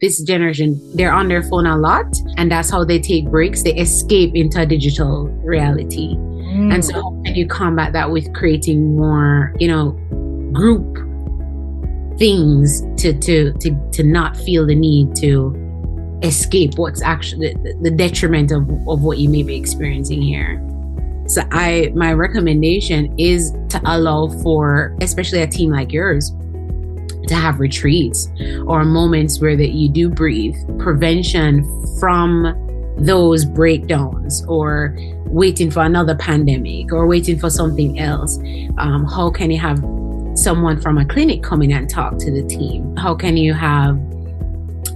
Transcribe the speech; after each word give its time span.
this 0.00 0.22
generation, 0.22 0.78
they're 0.94 1.12
on 1.12 1.28
their 1.28 1.42
phone 1.42 1.66
a 1.66 1.76
lot, 1.76 2.06
and 2.36 2.50
that's 2.50 2.70
how 2.70 2.84
they 2.84 2.98
take 2.98 3.30
breaks. 3.30 3.62
They 3.62 3.74
escape 3.74 4.34
into 4.34 4.60
a 4.60 4.66
digital 4.66 5.28
reality. 5.42 6.14
Mm. 6.16 6.74
And 6.74 6.84
so, 6.84 6.94
how 6.94 7.22
can 7.24 7.34
you 7.34 7.46
combat 7.46 7.92
that 7.94 8.10
with 8.10 8.32
creating 8.34 8.96
more, 8.96 9.54
you 9.58 9.68
know, 9.68 9.92
group 10.52 10.98
things 12.18 12.82
to 13.02 13.18
to 13.18 13.52
to 13.54 13.90
to 13.92 14.02
not 14.02 14.36
feel 14.36 14.66
the 14.66 14.74
need 14.74 15.16
to 15.16 15.54
escape 16.22 16.74
what's 16.76 17.02
actually 17.02 17.52
the, 17.54 17.78
the 17.82 17.90
detriment 17.90 18.50
of, 18.50 18.68
of 18.88 19.02
what 19.02 19.18
you 19.18 19.28
may 19.28 19.42
be 19.42 19.56
experiencing 19.56 20.20
here. 20.20 20.62
So 21.26 21.42
I 21.50 21.92
my 21.94 22.12
recommendation 22.12 23.18
is 23.18 23.50
to 23.70 23.80
allow 23.84 24.28
for 24.42 24.96
especially 25.00 25.40
a 25.40 25.46
team 25.46 25.70
like 25.70 25.92
yours 25.92 26.32
to 27.28 27.34
have 27.34 27.60
retreats 27.60 28.28
or 28.66 28.84
moments 28.84 29.40
where 29.40 29.56
that 29.56 29.70
you 29.70 29.88
do 29.88 30.08
breathe 30.08 30.56
prevention 30.78 31.64
from 31.98 32.54
those 32.98 33.44
breakdowns 33.44 34.44
or 34.46 34.96
waiting 35.26 35.70
for 35.70 35.82
another 35.82 36.14
pandemic 36.14 36.92
or 36.92 37.06
waiting 37.06 37.38
for 37.38 37.50
something 37.50 37.98
else. 37.98 38.38
Um, 38.78 39.04
how 39.04 39.30
can 39.30 39.50
you 39.50 39.58
have 39.58 39.78
someone 40.34 40.80
from 40.80 40.98
a 40.98 41.04
clinic 41.04 41.42
come 41.42 41.62
in 41.62 41.72
and 41.72 41.88
talk 41.88 42.18
to 42.18 42.30
the 42.30 42.46
team? 42.46 42.96
How 42.96 43.14
can 43.14 43.36
you 43.36 43.54
have 43.54 43.98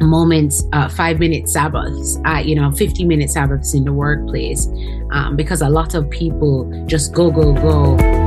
moments 0.00 0.64
uh, 0.72 0.88
five 0.88 1.18
minute 1.18 1.46
sabbaths 1.46 2.18
uh, 2.24 2.38
you 2.38 2.54
know 2.54 2.72
50 2.72 3.04
minute 3.04 3.28
sabbaths 3.28 3.74
in 3.74 3.84
the 3.84 3.92
workplace? 3.92 4.66
Um, 5.12 5.36
because 5.36 5.60
a 5.60 5.68
lot 5.68 5.94
of 5.94 6.08
people 6.08 6.70
just 6.86 7.12
go 7.12 7.30
go 7.30 7.52
go 7.52 8.19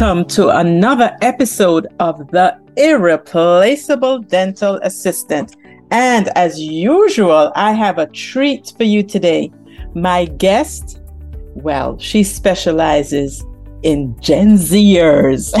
Welcome 0.00 0.24
to 0.28 0.48
another 0.48 1.14
episode 1.20 1.86
of 2.00 2.26
The 2.30 2.58
Irreplaceable 2.78 4.20
Dental 4.20 4.76
Assistant. 4.82 5.56
And 5.90 6.28
as 6.38 6.58
usual, 6.58 7.52
I 7.54 7.72
have 7.72 7.98
a 7.98 8.06
treat 8.06 8.72
for 8.78 8.84
you 8.84 9.02
today. 9.02 9.52
My 9.94 10.24
guest, 10.24 11.02
well, 11.54 11.98
she 11.98 12.22
specializes 12.22 13.44
in 13.82 14.18
Gen 14.20 14.56
Zers. 14.56 15.52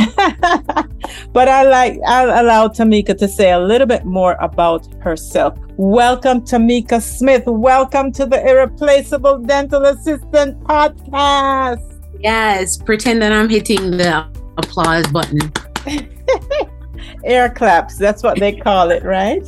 but 1.34 1.48
I 1.48 1.64
like 1.64 2.00
I'll 2.06 2.42
allow 2.42 2.68
Tameika 2.68 3.18
to 3.18 3.28
say 3.28 3.52
a 3.52 3.60
little 3.60 3.86
bit 3.86 4.06
more 4.06 4.38
about 4.40 4.90
herself. 5.02 5.58
Welcome 5.76 6.46
Tameika 6.46 7.02
Smith. 7.02 7.42
Welcome 7.46 8.10
to 8.12 8.24
the 8.24 8.42
Irreplaceable 8.48 9.40
Dental 9.40 9.84
Assistant 9.84 10.58
podcast. 10.64 11.90
Yes, 12.22 12.76
pretend 12.76 13.22
that 13.22 13.32
I'm 13.32 13.48
hitting 13.48 13.96
the 13.96 14.29
applause 14.56 15.06
button. 15.08 15.52
Air 17.24 17.50
claps, 17.50 17.96
that's 17.96 18.22
what 18.22 18.38
they 18.38 18.52
call 18.52 18.90
it, 18.90 19.02
right? 19.02 19.46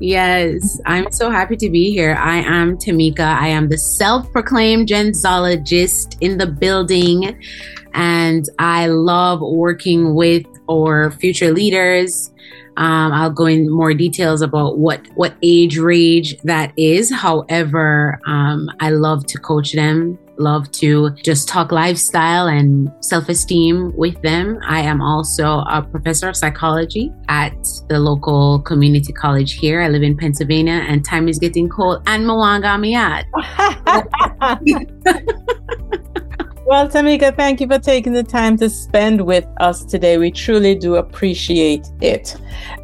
Yes, 0.00 0.80
I'm 0.86 1.10
so 1.12 1.30
happy 1.30 1.56
to 1.56 1.70
be 1.70 1.90
here. 1.90 2.16
I 2.16 2.38
am 2.38 2.76
Tameika. 2.76 3.20
I 3.20 3.48
am 3.48 3.68
the 3.68 3.78
self 3.78 4.30
proclaimed 4.32 4.88
gensologist 4.88 6.16
in 6.20 6.38
the 6.38 6.46
building, 6.46 7.40
and 7.94 8.44
I 8.58 8.88
love 8.88 9.40
working 9.40 10.14
with 10.14 10.46
or 10.66 11.12
future 11.12 11.52
leaders. 11.52 12.30
Um, 12.76 13.12
I'll 13.12 13.30
go 13.30 13.46
in 13.46 13.70
more 13.70 13.94
details 13.94 14.42
about 14.42 14.78
what 14.78 15.06
what 15.14 15.34
age 15.42 15.78
range 15.78 16.36
that 16.42 16.72
is. 16.76 17.12
However, 17.12 18.20
um, 18.26 18.68
I 18.80 18.90
love 18.90 19.26
to 19.26 19.38
coach 19.38 19.72
them 19.74 20.18
love 20.38 20.70
to 20.72 21.10
just 21.22 21.48
talk 21.48 21.72
lifestyle 21.72 22.46
and 22.46 22.90
self 23.00 23.28
esteem 23.28 23.92
with 23.96 24.20
them. 24.22 24.58
I 24.66 24.80
am 24.80 25.00
also 25.00 25.60
a 25.60 25.82
professor 25.82 26.28
of 26.28 26.36
psychology 26.36 27.12
at 27.28 27.54
the 27.88 27.98
local 27.98 28.60
community 28.60 29.12
college 29.12 29.54
here. 29.54 29.80
I 29.80 29.88
live 29.88 30.02
in 30.02 30.16
Pennsylvania 30.16 30.84
and 30.88 31.04
time 31.04 31.28
is 31.28 31.38
getting 31.38 31.68
cold 31.68 32.02
and 32.06 32.24
Mwanga 32.24 32.78
Miat. 32.78 33.24
Well, 36.66 36.88
Tameika, 36.88 37.36
thank 37.36 37.60
you 37.60 37.66
for 37.68 37.78
taking 37.78 38.14
the 38.14 38.22
time 38.22 38.56
to 38.56 38.70
spend 38.70 39.20
with 39.26 39.46
us 39.60 39.84
today. 39.84 40.16
We 40.16 40.30
truly 40.30 40.74
do 40.74 40.96
appreciate 40.96 41.86
it. 42.00 42.36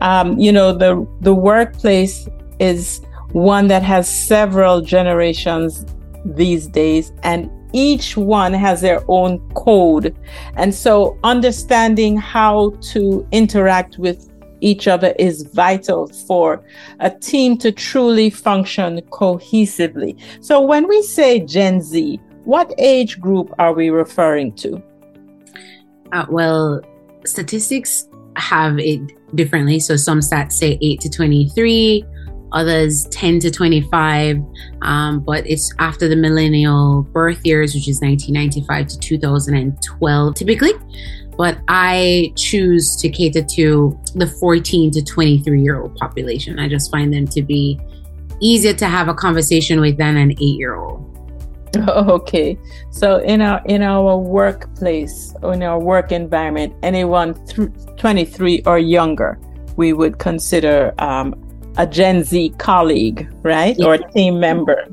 Um, 0.03 0.39
you 0.39 0.53
know, 0.53 0.75
the 0.75 1.07
the 1.23 1.35
workplace 1.35 2.29
is 2.59 3.01
one 3.33 3.69
that 3.69 3.83
has 3.83 4.07
several 4.07 4.83
generations 4.83 5.87
these 6.25 6.67
days, 6.67 7.13
and 7.23 7.51
each 7.73 8.17
one 8.17 8.53
has 8.53 8.81
their 8.81 9.03
own 9.09 9.39
code. 9.55 10.17
And 10.55 10.75
so, 10.75 11.19
understanding 11.25 12.17
how 12.17 12.71
to 12.93 13.27
interact 13.33 13.99
with 13.99 14.31
each 14.61 14.89
other 14.89 15.15
is 15.19 15.43
vital 15.43 16.09
for 16.09 16.63
a 17.01 17.11
team 17.11 17.57
to 17.59 17.73
truly 17.73 18.31
function 18.31 19.01
cohesively. 19.11 20.19
So, 20.41 20.61
when 20.61 20.89
we 20.89 21.03
say 21.03 21.41
Gen 21.41 21.81
Z, 21.81 22.21
what 22.45 22.73
age 22.79 23.21
group 23.21 23.55
are 23.59 23.73
we 23.73 23.91
referring 23.91 24.53
to? 24.57 24.83
Uh, 26.13 26.27
well, 26.29 26.81
statistics 27.25 28.09
have 28.37 28.79
it 28.79 29.01
differently. 29.35 29.79
So, 29.79 29.97
some 29.97 30.21
stats 30.21 30.53
say 30.53 30.79
8 30.81 31.01
to 31.01 31.11
23, 31.11 32.05
others 32.53 33.07
10 33.11 33.41
to 33.41 33.51
25 33.51 34.43
um, 34.83 35.21
but 35.21 35.47
it's 35.47 35.73
after 35.79 36.09
the 36.09 36.17
millennial 36.17 37.03
birth 37.13 37.41
years 37.45 37.75
which 37.75 37.89
is 37.89 38.01
1995 38.01 38.87
to 38.87 38.99
2012 38.99 40.35
typically. 40.35 40.73
But 41.37 41.59
i 41.69 42.33
choose 42.37 42.97
to 42.97 43.09
cater 43.09 43.43
to 43.43 43.99
the 44.15 44.27
14 44.27 44.91
to 44.93 45.03
23 45.03 45.63
year 45.63 45.81
old 45.81 45.97
population. 45.97 46.59
I 46.59 46.69
just 46.69 46.91
find 46.91 47.13
them 47.13 47.27
to 47.29 47.43
be 47.43 47.81
easier 48.41 48.75
to 48.75 48.87
have 48.87 49.09
a 49.09 49.15
conversation 49.15 49.81
with 49.81 49.97
than 49.97 50.17
an 50.17 50.33
eight 50.33 50.59
year 50.59 50.75
old 50.75 51.11
okay. 51.89 52.59
So 52.91 53.19
in 53.19 53.41
our 53.43 53.63
in 53.67 53.83
our 53.83 54.17
workplace 54.17 55.35
in 55.43 55.63
our 55.63 55.79
work 55.79 56.11
environment 56.11 56.75
anyone 56.83 57.35
th- 57.47 57.71
23 57.97 58.63
or 58.67 58.79
younger 58.79 59.39
we 59.77 59.93
would 59.93 60.19
consider 60.19 60.93
um, 60.99 61.35
a 61.77 61.87
Gen 61.87 62.25
Z 62.25 62.55
colleague, 62.59 63.29
right? 63.43 63.77
Yeah. 63.79 63.87
Or 63.87 63.95
a 63.95 64.11
team 64.13 64.41
member. 64.41 64.87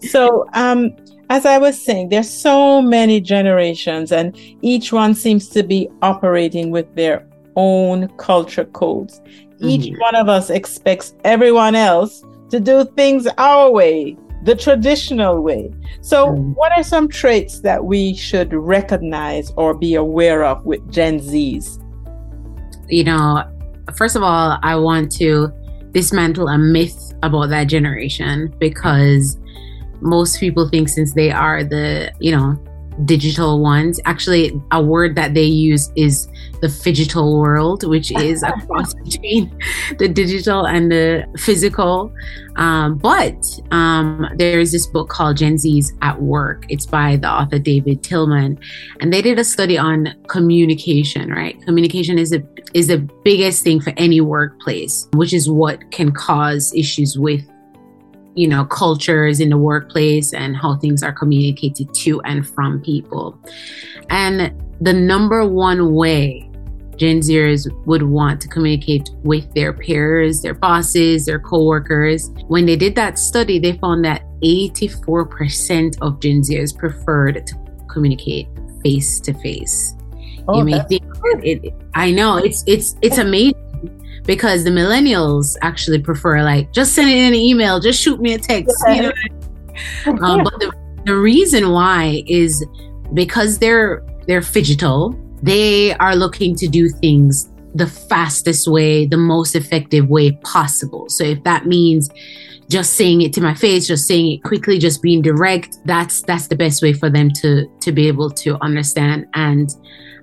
So, 0.00 0.46
um, 0.54 0.94
as 1.30 1.46
I 1.46 1.58
was 1.58 1.80
saying, 1.80 2.10
there's 2.10 2.30
so 2.30 2.82
many 2.82 3.20
generations, 3.20 4.12
and 4.12 4.38
each 4.62 4.92
one 4.92 5.14
seems 5.14 5.48
to 5.50 5.62
be 5.62 5.88
operating 6.02 6.70
with 6.70 6.94
their 6.94 7.26
own 7.56 8.08
culture 8.18 8.66
codes. 8.66 9.20
Mm-hmm. 9.20 9.68
Each 9.68 9.94
one 9.98 10.14
of 10.14 10.28
us 10.28 10.50
expects 10.50 11.14
everyone 11.24 11.74
else 11.74 12.22
to 12.50 12.60
do 12.60 12.84
things 12.96 13.26
our 13.38 13.70
way, 13.70 14.16
the 14.42 14.54
traditional 14.54 15.40
way. 15.40 15.72
So, 16.02 16.28
mm-hmm. 16.28 16.52
what 16.52 16.72
are 16.72 16.82
some 16.82 17.08
traits 17.08 17.60
that 17.60 17.84
we 17.84 18.14
should 18.14 18.52
recognize 18.52 19.52
or 19.56 19.74
be 19.74 19.94
aware 19.94 20.44
of 20.44 20.64
with 20.66 20.88
Gen 20.92 21.20
Zs? 21.20 21.80
You 22.88 23.04
know, 23.04 23.44
first 23.96 24.14
of 24.14 24.22
all, 24.22 24.58
I 24.62 24.76
want 24.76 25.10
to 25.12 25.52
dismantle 25.94 26.48
a 26.48 26.58
myth 26.58 27.14
about 27.22 27.48
that 27.48 27.64
generation 27.64 28.52
because 28.58 29.38
most 30.00 30.38
people 30.38 30.68
think 30.68 30.88
since 30.88 31.14
they 31.14 31.30
are 31.30 31.64
the, 31.64 32.12
you 32.20 32.32
know, 32.32 32.62
digital 33.04 33.60
ones. 33.60 34.00
Actually, 34.04 34.60
a 34.70 34.82
word 34.82 35.14
that 35.16 35.34
they 35.34 35.44
use 35.44 35.90
is 35.96 36.28
the 36.60 36.68
phygital 36.68 37.38
world, 37.38 37.86
which 37.86 38.12
is 38.12 38.42
a 38.44 38.52
cross 38.66 38.94
between 38.94 39.56
the 39.98 40.08
digital 40.08 40.66
and 40.66 40.90
the 40.90 41.26
physical. 41.38 42.12
Um, 42.56 42.98
but 42.98 43.36
um, 43.72 44.28
there 44.36 44.60
is 44.60 44.72
this 44.72 44.86
book 44.86 45.08
called 45.08 45.36
Gen 45.36 45.58
Z's 45.58 45.92
at 46.02 46.20
Work. 46.22 46.66
It's 46.68 46.86
by 46.86 47.16
the 47.16 47.30
author 47.30 47.58
David 47.58 48.04
Stillman, 48.04 48.58
and 49.00 49.12
they 49.12 49.22
did 49.22 49.38
a 49.38 49.44
study 49.44 49.76
on 49.76 50.14
communication. 50.28 51.30
Right, 51.30 51.60
communication 51.62 52.18
is 52.18 52.32
a 52.32 52.42
is 52.74 52.88
the 52.88 52.98
biggest 53.24 53.62
thing 53.62 53.80
for 53.80 53.92
any 53.96 54.20
workplace, 54.20 55.08
which 55.14 55.32
is 55.32 55.48
what 55.48 55.90
can 55.90 56.12
cause 56.12 56.72
issues 56.74 57.18
with 57.18 57.44
you 58.34 58.48
know, 58.48 58.64
cultures 58.64 59.40
in 59.40 59.50
the 59.50 59.58
workplace 59.58 60.32
and 60.32 60.56
how 60.56 60.76
things 60.76 61.02
are 61.02 61.12
communicated 61.12 61.92
to 61.94 62.20
and 62.22 62.48
from 62.48 62.80
people. 62.80 63.38
And 64.10 64.52
the 64.80 64.92
number 64.92 65.46
one 65.46 65.94
way 65.94 66.50
Gen 66.96 67.20
Zers 67.20 67.66
would 67.86 68.02
want 68.02 68.40
to 68.42 68.48
communicate 68.48 69.10
with 69.22 69.52
their 69.54 69.72
peers, 69.72 70.42
their 70.42 70.54
bosses, 70.54 71.26
their 71.26 71.40
coworkers. 71.40 72.30
When 72.46 72.66
they 72.66 72.76
did 72.76 72.94
that 72.96 73.18
study, 73.18 73.58
they 73.58 73.72
found 73.78 74.04
that 74.04 74.22
84% 74.42 75.98
of 76.00 76.20
Gen 76.20 76.42
Zers 76.42 76.76
preferred 76.76 77.46
to 77.46 77.54
communicate 77.88 78.48
face 78.82 79.18
to 79.20 79.32
face. 79.34 79.94
Oh, 80.46 80.58
you 80.58 80.64
may 80.64 80.80
think 80.84 81.02
it, 81.42 81.74
I 81.94 82.10
know 82.10 82.36
it's 82.36 82.62
it's 82.66 82.96
it's 83.00 83.16
amazing 83.16 83.54
because 84.24 84.64
the 84.64 84.70
millennials 84.70 85.56
actually 85.62 86.00
prefer 86.00 86.42
like 86.42 86.72
just 86.72 86.94
send 86.94 87.10
it 87.10 87.16
in 87.16 87.26
an 87.26 87.34
email, 87.34 87.80
just 87.80 88.00
shoot 88.00 88.20
me 88.20 88.34
a 88.34 88.38
text. 88.38 88.74
You 88.88 89.02
know? 89.02 89.12
um, 90.22 90.44
but 90.44 90.58
the, 90.60 90.72
the 91.04 91.16
reason 91.16 91.70
why 91.70 92.22
is 92.26 92.64
because 93.12 93.58
they're 93.58 94.04
they're 94.26 94.40
phygital. 94.40 95.20
They 95.42 95.92
are 95.94 96.16
looking 96.16 96.56
to 96.56 96.66
do 96.66 96.88
things 96.88 97.50
the 97.74 97.86
fastest 97.86 98.66
way, 98.68 99.06
the 99.06 99.16
most 99.16 99.54
effective 99.54 100.08
way 100.08 100.32
possible. 100.42 101.08
So 101.08 101.24
if 101.24 101.42
that 101.44 101.66
means 101.66 102.08
just 102.68 102.94
saying 102.94 103.20
it 103.20 103.32
to 103.34 103.40
my 103.40 103.52
face, 103.52 103.86
just 103.86 104.06
saying 104.06 104.32
it 104.32 104.42
quickly, 104.42 104.78
just 104.78 105.02
being 105.02 105.20
direct, 105.20 105.78
that's 105.84 106.22
that's 106.22 106.48
the 106.48 106.56
best 106.56 106.82
way 106.82 106.92
for 106.92 107.10
them 107.10 107.30
to 107.42 107.66
to 107.80 107.92
be 107.92 108.08
able 108.08 108.30
to 108.30 108.56
understand. 108.62 109.26
And 109.34 109.68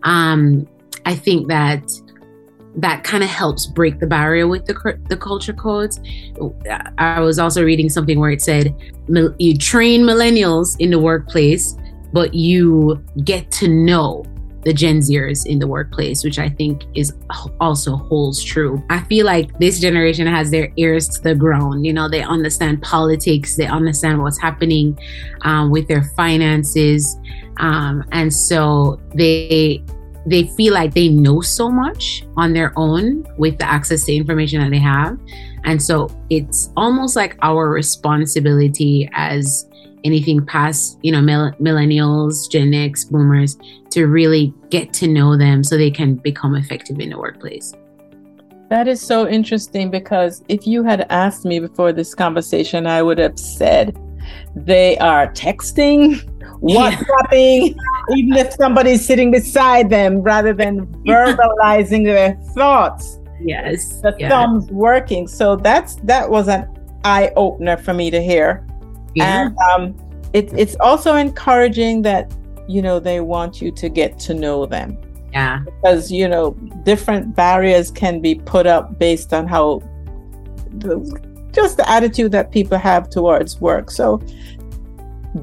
um, 0.04 0.68
I 1.06 1.16
think 1.16 1.48
that 1.50 1.84
that 2.76 3.04
kind 3.04 3.24
of 3.24 3.30
helps 3.30 3.66
break 3.66 4.00
the 4.00 4.08
barrier 4.08 4.48
with 4.48 4.66
the 4.66 5.00
the 5.10 5.18
culture 5.18 5.54
codes. 5.54 6.00
I 6.98 7.20
was 7.20 7.40
also 7.40 7.64
reading 7.64 7.90
something 7.90 8.20
where 8.20 8.32
it 8.32 8.42
said 8.42 8.76
you 9.38 9.58
train 9.58 10.04
millennials 10.04 10.76
in 10.80 10.92
the 10.92 11.00
workplace, 11.00 11.76
but 12.14 12.34
you 12.34 13.04
get 13.24 13.52
to 13.52 13.68
know 13.68 14.24
the 14.64 14.74
Gen 14.74 15.00
Zers 15.00 15.46
in 15.46 15.60
the 15.60 15.68
workplace, 15.68 16.24
which 16.24 16.38
I 16.38 16.48
think 16.48 16.84
is 16.94 17.14
also 17.60 17.96
holds 17.96 18.44
true. 18.44 18.84
I 18.90 19.00
feel 19.02 19.26
like 19.26 19.58
this 19.60 19.80
generation 19.80 20.28
has 20.28 20.52
their 20.52 20.72
ears 20.78 21.08
to 21.10 21.22
the 21.22 21.36
ground. 21.36 21.86
You 21.86 21.94
know, 21.94 22.08
they 22.08 22.22
understand 22.22 22.82
politics, 22.84 23.56
they 23.56 23.66
understand 23.66 24.22
what's 24.22 24.40
happening 24.40 24.98
um, 25.42 25.72
with 25.72 25.88
their 25.88 26.04
finances, 26.04 27.18
um, 27.58 28.04
and 28.12 28.34
so 28.34 29.00
they 29.16 29.84
they 30.26 30.44
feel 30.56 30.74
like 30.74 30.94
they 30.94 31.10
know 31.10 31.42
so 31.42 31.70
much 31.70 32.24
on 32.38 32.54
their 32.54 32.74
own 32.76 33.26
with 33.38 33.58
the 33.58 33.66
access 33.66 34.06
to 34.06 34.16
information 34.16 34.62
that 34.62 34.70
they 34.70 34.80
have. 34.80 35.18
And 35.64 35.82
so 35.82 36.10
it's 36.30 36.72
almost 36.78 37.16
like 37.16 37.38
our 37.42 37.70
responsibility 37.70 39.10
as 39.14 39.68
anything 40.04 40.46
past, 40.46 41.00
you 41.02 41.12
know, 41.12 41.22
mill- 41.22 41.54
millennials, 41.60 42.50
Gen 42.50 42.74
X, 42.74 43.06
boomers, 43.06 43.58
to 43.92 44.08
really 44.08 44.54
get 44.70 44.94
to 44.94 45.08
know 45.08 45.38
them 45.38 45.64
so 45.64 45.78
they 45.78 45.92
can 45.92 46.16
become 46.16 46.56
effective 46.56 47.00
in 47.00 47.10
the 47.10 47.18
workplace. 47.18 47.74
That 48.70 48.88
is 48.88 49.02
so 49.02 49.28
interesting 49.28 49.92
because 49.92 50.44
if 50.48 50.66
you 50.66 50.84
had 50.84 51.06
asked 51.10 51.46
me 51.46 51.60
before 51.60 51.92
this 51.92 52.16
conversation, 52.16 52.88
I 52.88 53.02
would 53.02 53.18
have 53.18 53.38
said 53.38 54.00
they 54.56 54.98
are 55.00 55.28
texting, 55.34 56.26
WhatsApping, 56.62 57.76
even 58.16 58.34
if 58.34 58.54
somebody's 58.54 59.06
sitting 59.06 59.32
beside 59.32 59.90
them, 59.90 60.22
rather 60.22 60.54
than 60.54 60.86
verbalizing 61.06 62.06
their 62.06 62.36
thoughts. 62.54 63.20
Yes. 63.44 64.02
The 64.02 64.16
yeah. 64.20 64.30
thumbs 64.30 64.70
working. 64.70 65.28
So 65.28 65.56
that's 65.56 65.96
that 66.04 66.30
was 66.30 66.48
an 66.48 66.68
eye 67.04 67.32
opener 67.36 67.78
for 67.78 67.94
me 67.94 68.12
to 68.12 68.22
hear. 68.22 68.66
Yeah. 69.16 69.48
And 69.48 69.58
um, 69.58 69.96
it, 70.34 70.54
it's 70.54 70.76
also 70.80 71.16
encouraging 71.16 72.04
that, 72.04 72.32
you 72.68 72.82
know, 72.82 73.00
they 73.00 73.20
want 73.22 73.62
you 73.62 73.72
to 73.72 73.90
get 73.90 74.20
to 74.20 74.34
know 74.34 74.66
them. 74.66 74.98
Yeah. 75.34 75.62
Because, 75.66 76.12
you 76.12 76.28
know, 76.28 76.52
different 76.84 77.36
barriers 77.36 77.90
can 77.92 78.22
be 78.22 78.36
put 78.36 78.68
up 78.68 79.00
based 79.00 79.34
on 79.34 79.48
how 79.48 79.82
the, 80.70 81.00
just 81.52 81.78
the 81.78 81.90
attitude 81.90 82.32
that 82.34 82.52
people 82.52 82.78
have 82.78 83.10
towards 83.10 83.60
work. 83.60 83.92
So, 83.92 84.22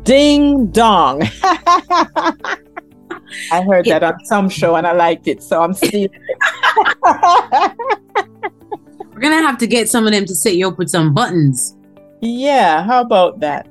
ding 0.02 0.66
dong. 0.68 1.22
I 3.52 3.62
heard 3.62 3.84
that 3.86 4.02
on 4.02 4.24
some 4.24 4.48
show 4.48 4.76
and 4.76 4.86
I 4.86 4.92
liked 4.92 5.28
it. 5.28 5.42
So 5.42 5.62
I'm 5.62 5.74
stealing 5.74 6.10
it. 6.12 7.76
We're 9.18 9.20
going 9.20 9.36
to 9.36 9.46
have 9.46 9.58
to 9.58 9.66
get 9.66 9.88
some 9.88 10.06
of 10.06 10.12
them 10.12 10.24
to 10.26 10.34
set 10.34 10.56
you 10.56 10.68
up 10.68 10.78
with 10.78 10.88
some 10.88 11.12
buttons. 11.12 11.76
Yeah, 12.20 12.84
how 12.84 13.00
about 13.00 13.40
that? 13.40 13.68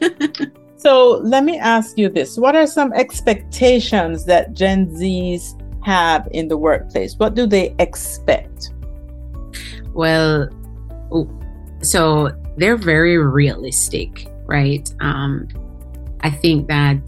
so 0.76 1.20
let 1.24 1.44
me 1.44 1.58
ask 1.58 1.98
you 1.98 2.08
this 2.08 2.38
What 2.38 2.54
are 2.54 2.66
some 2.66 2.92
expectations 2.92 4.24
that 4.26 4.52
Gen 4.52 4.88
Zs 4.88 5.60
have 5.84 6.28
in 6.32 6.48
the 6.48 6.56
workplace? 6.56 7.16
What 7.16 7.34
do 7.34 7.46
they 7.46 7.74
expect? 7.78 8.72
Well, 9.92 10.48
oh, 11.10 11.28
so 11.82 12.30
they're 12.56 12.76
very 12.76 13.18
realistic, 13.18 14.26
right? 14.52 14.86
Um, 15.00 15.48
I 16.20 16.30
think 16.30 16.68
that 16.68 17.00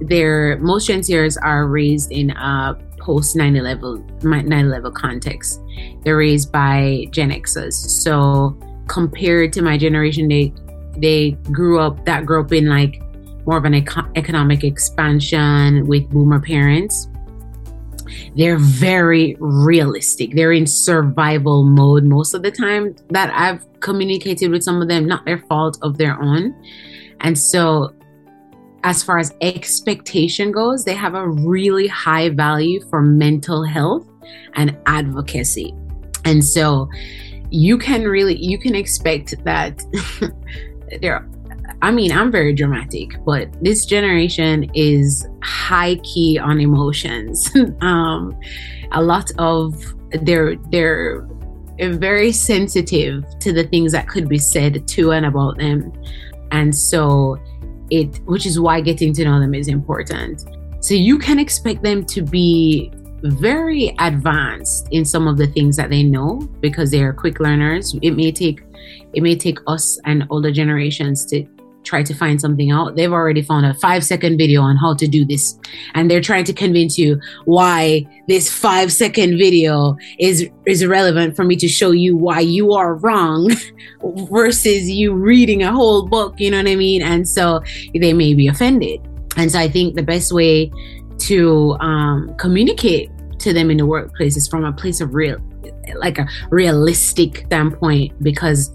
they're 0.00 0.58
most 0.58 0.86
Gen 0.86 1.00
Zers 1.00 1.36
are 1.42 1.66
raised 1.66 2.12
in 2.12 2.30
a 2.30 2.78
post 2.98 3.36
9 3.36 3.56
11 3.56 4.20
9 4.22 4.52
11 4.52 4.92
context. 4.92 5.60
They're 6.02 6.16
raised 6.16 6.52
by 6.52 7.06
Gen 7.10 7.30
Xers. 7.30 7.74
So 7.74 8.56
compared 8.88 9.52
to 9.54 9.62
my 9.62 9.76
generation, 9.76 10.28
they 10.28 10.52
they 10.96 11.32
grew 11.50 11.80
up 11.80 12.04
that 12.04 12.24
grew 12.24 12.40
up 12.40 12.52
in 12.52 12.68
like 12.68 13.02
more 13.46 13.58
of 13.58 13.64
an 13.64 13.74
eco- 13.74 14.10
economic 14.16 14.64
expansion 14.64 15.86
with 15.86 16.08
boomer 16.10 16.40
parents. 16.40 17.08
They're 18.36 18.58
very 18.58 19.36
realistic. 19.40 20.34
They're 20.34 20.52
in 20.52 20.66
survival 20.66 21.64
mode 21.64 22.04
most 22.04 22.34
of 22.34 22.42
the 22.42 22.50
time 22.50 22.94
that 23.10 23.30
I've 23.34 23.64
communicated 23.80 24.50
with 24.50 24.62
some 24.62 24.82
of 24.82 24.88
them, 24.88 25.06
not 25.06 25.24
their 25.24 25.38
fault 25.48 25.78
of 25.82 25.98
their 25.98 26.20
own. 26.20 26.54
And 27.20 27.38
so, 27.38 27.92
as 28.84 29.02
far 29.02 29.18
as 29.18 29.32
expectation 29.40 30.52
goes, 30.52 30.84
they 30.84 30.94
have 30.94 31.14
a 31.14 31.28
really 31.28 31.88
high 31.88 32.28
value 32.28 32.80
for 32.88 33.02
mental 33.02 33.64
health 33.64 34.06
and 34.54 34.76
advocacy. 34.86 35.74
And 36.24 36.44
so, 36.44 36.88
you 37.50 37.78
can 37.78 38.04
really 38.04 38.36
you 38.36 38.58
can 38.58 38.74
expect 38.74 39.34
that 39.44 39.82
there 41.00 41.28
I 41.82 41.90
mean, 41.90 42.12
I'm 42.12 42.30
very 42.32 42.52
dramatic, 42.52 43.22
but 43.24 43.48
this 43.62 43.84
generation 43.84 44.70
is 44.74 45.26
high 45.42 45.96
key 45.96 46.38
on 46.38 46.60
emotions. 46.60 47.50
um, 47.80 48.38
a 48.92 49.02
lot 49.02 49.30
of 49.38 49.82
they're 50.22 50.56
they're 50.70 51.26
very 51.78 52.32
sensitive 52.32 53.24
to 53.40 53.52
the 53.52 53.64
things 53.64 53.92
that 53.92 54.08
could 54.08 54.28
be 54.28 54.38
said 54.38 54.86
to 54.88 55.12
and 55.12 55.26
about 55.26 55.58
them, 55.58 55.92
and 56.50 56.74
so 56.74 57.38
it, 57.90 58.18
which 58.24 58.46
is 58.46 58.58
why 58.58 58.80
getting 58.80 59.12
to 59.14 59.24
know 59.24 59.38
them 59.38 59.54
is 59.54 59.68
important. 59.68 60.44
So 60.80 60.94
you 60.94 61.18
can 61.18 61.38
expect 61.38 61.82
them 61.82 62.04
to 62.06 62.22
be 62.22 62.92
very 63.22 63.94
advanced 63.98 64.88
in 64.90 65.04
some 65.04 65.26
of 65.26 65.36
the 65.36 65.46
things 65.46 65.76
that 65.76 65.90
they 65.90 66.02
know 66.02 66.38
because 66.60 66.90
they 66.90 67.02
are 67.02 67.12
quick 67.12 67.40
learners. 67.40 67.96
It 68.02 68.12
may 68.12 68.32
take 68.32 68.62
it 69.14 69.22
may 69.22 69.36
take 69.36 69.58
us 69.66 69.98
and 70.04 70.26
older 70.30 70.52
generations 70.52 71.24
to 71.26 71.46
try 71.86 72.02
to 72.02 72.14
find 72.14 72.40
something 72.40 72.70
out. 72.70 72.96
They've 72.96 73.12
already 73.12 73.42
found 73.42 73.64
a 73.64 73.74
five 73.74 74.04
second 74.04 74.36
video 74.36 74.60
on 74.60 74.76
how 74.76 74.94
to 74.94 75.06
do 75.06 75.24
this. 75.24 75.58
And 75.94 76.10
they're 76.10 76.20
trying 76.20 76.44
to 76.44 76.52
convince 76.52 76.98
you 76.98 77.20
why 77.44 78.06
this 78.28 78.52
five 78.52 78.92
second 78.92 79.38
video 79.38 79.96
is 80.18 80.50
is 80.66 80.84
relevant 80.84 81.36
for 81.36 81.44
me 81.44 81.56
to 81.56 81.68
show 81.68 81.92
you 81.92 82.16
why 82.16 82.40
you 82.40 82.72
are 82.72 82.96
wrong 82.96 83.50
versus 84.30 84.90
you 84.90 85.14
reading 85.14 85.62
a 85.62 85.72
whole 85.72 86.06
book, 86.06 86.34
you 86.38 86.50
know 86.50 86.58
what 86.58 86.68
I 86.68 86.76
mean? 86.76 87.02
And 87.02 87.28
so 87.28 87.62
they 87.94 88.12
may 88.12 88.34
be 88.34 88.48
offended. 88.48 89.00
And 89.36 89.50
so 89.52 89.58
I 89.58 89.68
think 89.68 89.94
the 89.94 90.02
best 90.02 90.32
way 90.32 90.70
to 91.18 91.76
um, 91.80 92.34
communicate 92.36 93.10
to 93.38 93.52
them 93.52 93.70
in 93.70 93.76
the 93.76 93.86
workplace 93.86 94.36
is 94.36 94.48
from 94.48 94.64
a 94.64 94.72
place 94.72 95.00
of 95.00 95.14
real 95.14 95.38
like 95.96 96.18
a 96.18 96.26
realistic 96.50 97.44
standpoint 97.46 98.12
because 98.22 98.72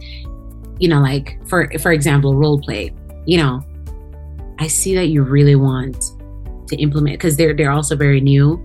you 0.79 0.88
know 0.88 1.01
like 1.01 1.38
for 1.47 1.69
for 1.79 1.91
example 1.91 2.36
role 2.36 2.59
play 2.59 2.93
you 3.25 3.37
know 3.37 3.63
i 4.59 4.67
see 4.67 4.95
that 4.95 5.07
you 5.07 5.23
really 5.23 5.55
want 5.55 6.11
to 6.71 6.77
implement 6.77 7.19
because 7.19 7.37
they're 7.37 7.53
they're 7.53 7.71
also 7.71 7.95
very 7.95 8.19
new. 8.19 8.59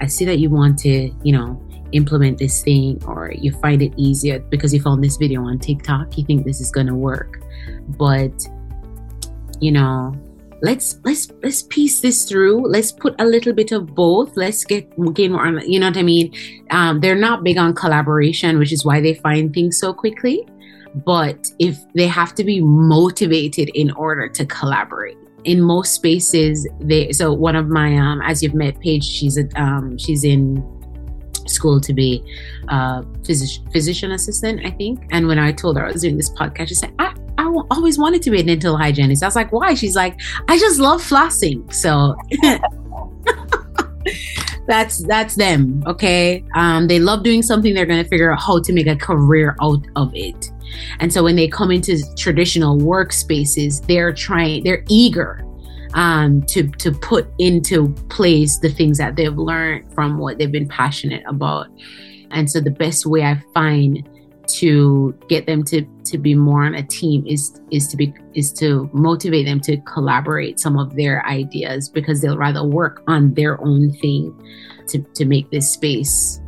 I 0.00 0.06
see 0.06 0.24
that 0.24 0.38
you 0.38 0.48
want 0.48 0.78
to 0.80 1.10
you 1.22 1.32
know 1.32 1.60
implement 1.92 2.38
this 2.38 2.62
thing 2.62 3.02
or 3.06 3.32
you 3.32 3.52
find 3.60 3.82
it 3.82 3.92
easier 3.96 4.38
because 4.38 4.72
you 4.72 4.80
found 4.80 5.02
this 5.02 5.16
video 5.16 5.42
on 5.42 5.58
tiktok 5.58 6.18
you 6.18 6.24
think 6.24 6.44
this 6.44 6.60
is 6.60 6.70
to 6.86 6.94
work. 6.94 7.42
But 7.98 8.32
you 9.60 9.72
know 9.72 10.14
let's 10.62 10.98
let's 11.04 11.30
let's 11.42 11.62
piece 11.62 12.00
this 12.00 12.24
through. 12.24 12.66
Let's 12.66 12.92
put 12.92 13.14
a 13.20 13.26
little 13.26 13.52
bit 13.52 13.72
of 13.72 13.94
both. 13.94 14.36
Let's 14.36 14.64
get 14.64 14.88
gain 15.14 15.32
more 15.32 15.60
you 15.66 15.80
know 15.80 15.88
what 15.88 15.98
i 15.98 16.02
mean? 16.02 16.32
Um, 16.70 17.00
they're 17.00 17.22
not 17.28 17.42
big 17.42 17.58
on 17.58 17.74
collaboration 17.74 18.58
which 18.58 18.72
is 18.72 18.84
why 18.84 19.00
they 19.00 19.14
find 19.14 19.52
things 19.52 19.78
so 19.78 19.92
quickly 19.92 20.46
but 20.94 21.46
if 21.58 21.78
they 21.94 22.06
have 22.06 22.34
to 22.34 22.44
be 22.44 22.60
motivated 22.60 23.70
in 23.74 23.90
order 23.92 24.28
to 24.28 24.44
collaborate 24.46 25.16
in 25.44 25.60
most 25.60 25.94
spaces 25.94 26.66
they 26.80 27.12
so 27.12 27.32
one 27.32 27.56
of 27.56 27.68
my 27.68 27.96
um 27.96 28.20
as 28.22 28.42
you've 28.42 28.54
met 28.54 28.78
paige 28.80 29.04
she's 29.04 29.38
a 29.38 29.48
um 29.60 29.96
she's 29.96 30.24
in 30.24 30.62
school 31.46 31.80
to 31.80 31.94
be 31.94 32.22
a 32.68 33.04
physician 33.24 33.64
physician 33.70 34.12
assistant 34.12 34.60
i 34.66 34.70
think 34.70 35.06
and 35.12 35.26
when 35.26 35.38
i 35.38 35.52
told 35.52 35.76
her 35.76 35.86
i 35.86 35.92
was 35.92 36.02
doing 36.02 36.16
this 36.16 36.30
podcast 36.30 36.68
she 36.68 36.74
said 36.74 36.92
i 36.98 37.14
I 37.38 37.44
always 37.70 37.98
wanted 37.98 38.20
to 38.22 38.30
be 38.30 38.40
a 38.40 38.42
dental 38.42 38.76
hygienist. 38.76 39.22
I 39.22 39.26
was 39.26 39.36
like, 39.36 39.52
why? 39.52 39.74
She's 39.74 39.94
like, 39.94 40.18
I 40.48 40.58
just 40.58 40.80
love 40.80 41.00
flossing. 41.00 41.72
So 41.72 42.16
that's 44.66 45.06
that's 45.06 45.36
them. 45.36 45.84
Okay. 45.86 46.44
Um, 46.56 46.88
they 46.88 46.98
love 46.98 47.22
doing 47.22 47.42
something. 47.42 47.74
They're 47.74 47.86
gonna 47.86 48.04
figure 48.04 48.32
out 48.32 48.40
how 48.40 48.60
to 48.60 48.72
make 48.72 48.88
a 48.88 48.96
career 48.96 49.56
out 49.62 49.86
of 49.94 50.10
it. 50.14 50.50
And 51.00 51.12
so 51.12 51.22
when 51.22 51.36
they 51.36 51.48
come 51.48 51.70
into 51.70 51.98
traditional 52.16 52.78
workspaces, 52.78 53.86
they're 53.86 54.12
trying, 54.12 54.64
they're 54.64 54.84
eager 54.88 55.44
um, 55.94 56.42
to 56.42 56.68
to 56.68 56.92
put 56.92 57.28
into 57.38 57.88
place 58.08 58.58
the 58.58 58.68
things 58.68 58.98
that 58.98 59.16
they've 59.16 59.36
learned 59.36 59.92
from 59.94 60.18
what 60.18 60.38
they've 60.38 60.52
been 60.52 60.68
passionate 60.68 61.22
about. 61.26 61.68
And 62.30 62.50
so 62.50 62.60
the 62.60 62.70
best 62.70 63.06
way 63.06 63.22
I 63.22 63.42
find 63.54 64.08
to 64.48 65.14
get 65.28 65.46
them 65.46 65.62
to 65.62 65.84
to 66.04 66.16
be 66.16 66.34
more 66.34 66.64
on 66.64 66.74
a 66.74 66.82
team 66.82 67.24
is 67.26 67.60
is 67.70 67.86
to 67.88 67.96
be 67.96 68.14
is 68.34 68.52
to 68.54 68.88
motivate 68.92 69.46
them 69.46 69.60
to 69.60 69.76
collaborate 69.82 70.58
some 70.58 70.78
of 70.78 70.96
their 70.96 71.24
ideas 71.26 71.88
because 71.88 72.20
they'll 72.20 72.38
rather 72.38 72.64
work 72.64 73.02
on 73.06 73.34
their 73.34 73.60
own 73.62 73.92
thing 73.92 74.34
to 74.88 75.02
to 75.14 75.24
make 75.24 75.50
this 75.50 75.70
space 75.70 76.40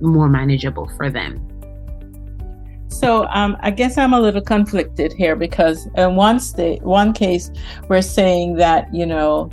more 0.00 0.28
manageable 0.28 0.88
for 0.96 1.10
them. 1.10 1.44
So 2.88 3.26
um, 3.28 3.56
I 3.60 3.70
guess 3.70 3.98
I'm 3.98 4.12
a 4.12 4.20
little 4.20 4.40
conflicted 4.40 5.12
here 5.12 5.36
because 5.36 5.88
in 5.96 6.16
one 6.16 6.40
state, 6.40 6.82
one 6.82 7.12
case, 7.12 7.50
we're 7.88 8.02
saying 8.02 8.56
that 8.56 8.92
you 8.92 9.06
know 9.06 9.50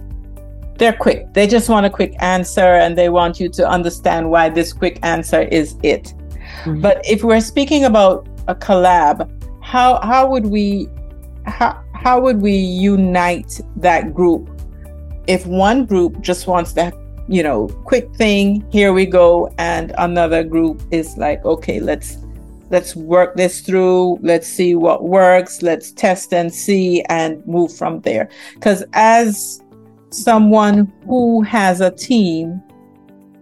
they're 0.77 0.93
quick. 0.93 1.33
They 1.33 1.47
just 1.47 1.69
want 1.69 1.85
a 1.85 1.89
quick 1.89 2.15
answer, 2.19 2.75
and 2.75 2.97
they 2.97 3.09
want 3.09 3.39
you 3.39 3.49
to 3.49 3.67
understand 3.67 4.31
why 4.31 4.49
this 4.49 4.73
quick 4.73 4.99
answer 5.03 5.41
is 5.41 5.75
it. 5.83 6.13
Mm-hmm. 6.63 6.81
But 6.81 7.05
if 7.05 7.23
we're 7.23 7.41
speaking 7.41 7.85
about 7.85 8.27
a 8.47 8.55
collab, 8.55 9.29
how 9.61 9.99
how 10.01 10.29
would 10.29 10.47
we 10.47 10.87
how 11.45 11.81
how 11.93 12.19
would 12.19 12.41
we 12.41 12.53
unite 12.53 13.59
that 13.75 14.13
group 14.13 14.49
if 15.27 15.45
one 15.45 15.85
group 15.85 16.21
just 16.21 16.45
wants 16.47 16.73
that 16.73 16.93
you 17.27 17.41
know 17.41 17.67
quick 17.85 18.13
thing 18.15 18.63
here 18.71 18.93
we 18.93 19.05
go 19.05 19.51
and 19.57 19.91
another 19.97 20.43
group 20.43 20.81
is 20.91 21.17
like 21.17 21.43
okay 21.45 21.79
let's 21.79 22.17
let's 22.75 22.93
work 22.93 23.35
this 23.35 23.61
through. 23.61 24.19
Let's 24.21 24.47
see 24.47 24.75
what 24.75 25.05
works. 25.05 25.61
Let's 25.61 25.93
test 25.93 26.33
and 26.33 26.53
see 26.53 27.03
and 27.03 27.31
move 27.47 27.73
from 27.73 28.01
there. 28.01 28.27
Because 28.55 28.83
as 28.91 29.61
someone 30.09 30.91
who 31.05 31.41
has 31.43 31.79
a 31.79 31.89
team 31.91 32.61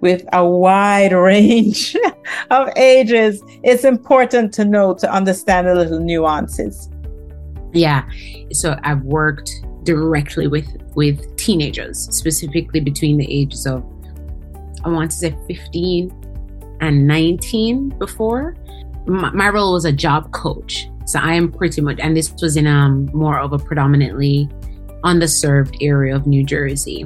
with 0.02 0.24
a 0.34 0.46
wide 0.46 1.14
range 1.32 1.96
of 2.52 2.70
ages 2.76 3.42
it's 3.64 3.84
important 3.84 4.54
to 4.54 4.66
know 4.66 4.94
to 4.94 5.12
understand 5.12 5.68
the 5.68 5.74
little 5.74 6.00
nuances. 6.00 6.90
Yeah. 7.74 8.08
So 8.52 8.78
i've 8.84 9.04
worked 9.04 9.50
directly 9.84 10.48
with 10.48 10.70
with 10.96 11.18
teenagers 11.38 11.98
specifically 12.16 12.80
between 12.80 13.18
the 13.18 13.30
ages 13.42 13.66
of 13.66 13.84
i 14.86 14.90
want 14.90 15.12
to 15.12 15.18
say 15.18 15.36
15 15.48 16.12
and 16.82 17.08
19 17.08 17.90
before 18.06 18.56
my, 19.06 19.32
my 19.32 19.50
role 19.50 19.74
was 19.74 19.86
a 19.86 19.92
job 19.92 20.32
coach. 20.32 20.88
So 21.06 21.20
I 21.20 21.34
am 21.34 21.52
pretty 21.52 21.82
much, 21.82 22.00
and 22.00 22.16
this 22.16 22.34
was 22.42 22.56
in 22.56 22.68
um 22.68 23.10
more 23.14 23.40
of 23.40 23.54
a 23.54 23.60
predominantly 23.60 24.50
underserved 25.04 25.76
area 25.82 26.16
of 26.16 26.26
New 26.26 26.46
Jersey. 26.46 27.06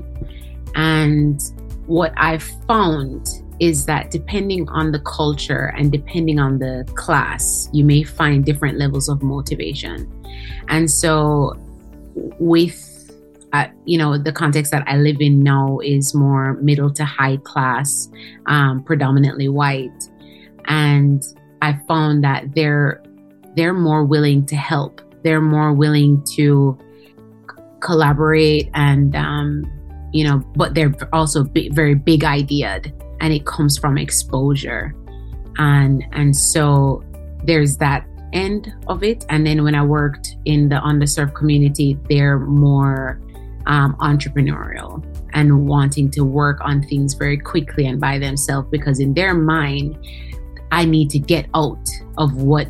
And 0.76 1.42
what 1.88 2.14
I 2.18 2.38
found 2.38 3.28
is 3.60 3.86
that 3.88 4.12
depending 4.12 4.70
on 4.70 4.92
the 4.92 5.00
culture 5.00 5.74
and 5.76 5.92
depending 5.92 6.38
on 6.40 6.60
the 6.60 6.86
class, 6.96 7.70
you 7.74 7.84
may 7.84 8.04
find 8.04 8.46
different 8.46 8.78
levels 8.78 9.10
of 9.10 9.24
motivation. 9.24 10.12
And 10.68 10.90
so, 10.92 11.56
with 12.40 12.94
uh, 13.54 13.68
you 13.86 13.98
know, 13.98 14.18
the 14.18 14.32
context 14.32 14.72
that 14.72 14.84
I 14.88 14.98
live 14.98 15.18
in 15.22 15.42
now 15.42 15.80
is 15.80 16.14
more 16.14 16.56
middle 16.56 16.92
to 16.94 17.06
high 17.06 17.38
class, 17.38 18.10
um, 18.46 18.84
predominantly 18.84 19.48
white, 19.48 20.10
and 20.66 21.24
I 21.62 21.80
found 21.88 22.24
that 22.24 22.56
they're 22.56 23.02
they're 23.56 23.74
more 23.74 24.04
willing 24.04 24.46
to 24.48 24.56
help. 24.56 25.02
They're 25.24 25.42
more 25.42 25.74
willing 25.74 26.24
to 26.36 26.78
collaborate 27.80 28.70
and 28.74 29.16
um, 29.16 29.66
you 30.14 30.24
know, 30.24 30.40
but 30.56 30.74
they're 30.74 30.94
also 31.14 31.44
very 31.72 31.96
big 31.96 32.22
ideaed, 32.22 32.94
and 33.20 33.34
it 33.34 33.46
comes 33.46 33.78
from 33.78 33.98
exposure, 33.98 34.96
and 35.58 36.04
and 36.12 36.36
so 36.36 37.04
there's 37.44 37.78
that 37.78 38.06
end 38.34 38.74
of 38.88 39.04
it. 39.04 39.26
And 39.30 39.46
then 39.46 39.64
when 39.64 39.76
I 39.76 39.84
worked 39.84 40.36
in 40.46 40.70
the 40.70 40.76
underserved 40.78 41.34
community, 41.34 41.98
they're 42.10 42.40
more 42.40 43.20
um, 43.66 43.96
entrepreneurial 44.00 45.04
and 45.34 45.68
wanting 45.68 46.10
to 46.12 46.24
work 46.24 46.60
on 46.62 46.82
things 46.82 47.14
very 47.14 47.38
quickly 47.38 47.86
and 47.86 48.00
by 48.00 48.18
themselves 48.18 48.68
because 48.72 49.00
in 49.00 49.14
their 49.14 49.34
mind 49.34 49.98
I 50.72 50.86
need 50.86 51.10
to 51.12 51.20
get 51.20 51.48
out 51.54 51.88
of 52.18 52.42
what 52.42 52.68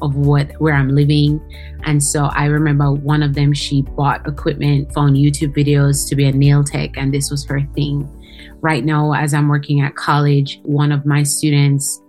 of 0.00 0.14
what 0.14 0.52
where 0.60 0.74
I'm 0.74 0.90
living. 0.90 1.40
And 1.84 2.02
so 2.02 2.26
I 2.26 2.46
remember 2.46 2.92
one 2.92 3.22
of 3.22 3.34
them 3.34 3.52
she 3.52 3.82
bought 3.82 4.26
equipment, 4.26 4.92
found 4.92 5.16
YouTube 5.16 5.56
videos 5.56 6.08
to 6.08 6.14
be 6.14 6.26
a 6.26 6.32
nail 6.32 6.62
tech 6.62 6.96
and 6.96 7.12
this 7.12 7.30
was 7.30 7.44
her 7.46 7.60
thing. 7.74 8.08
Right 8.60 8.84
now 8.84 9.12
as 9.12 9.34
I'm 9.34 9.48
working 9.48 9.80
at 9.80 9.96
college, 9.96 10.60
one 10.62 10.92
of 10.92 11.06
my 11.06 11.22
students 11.22 12.00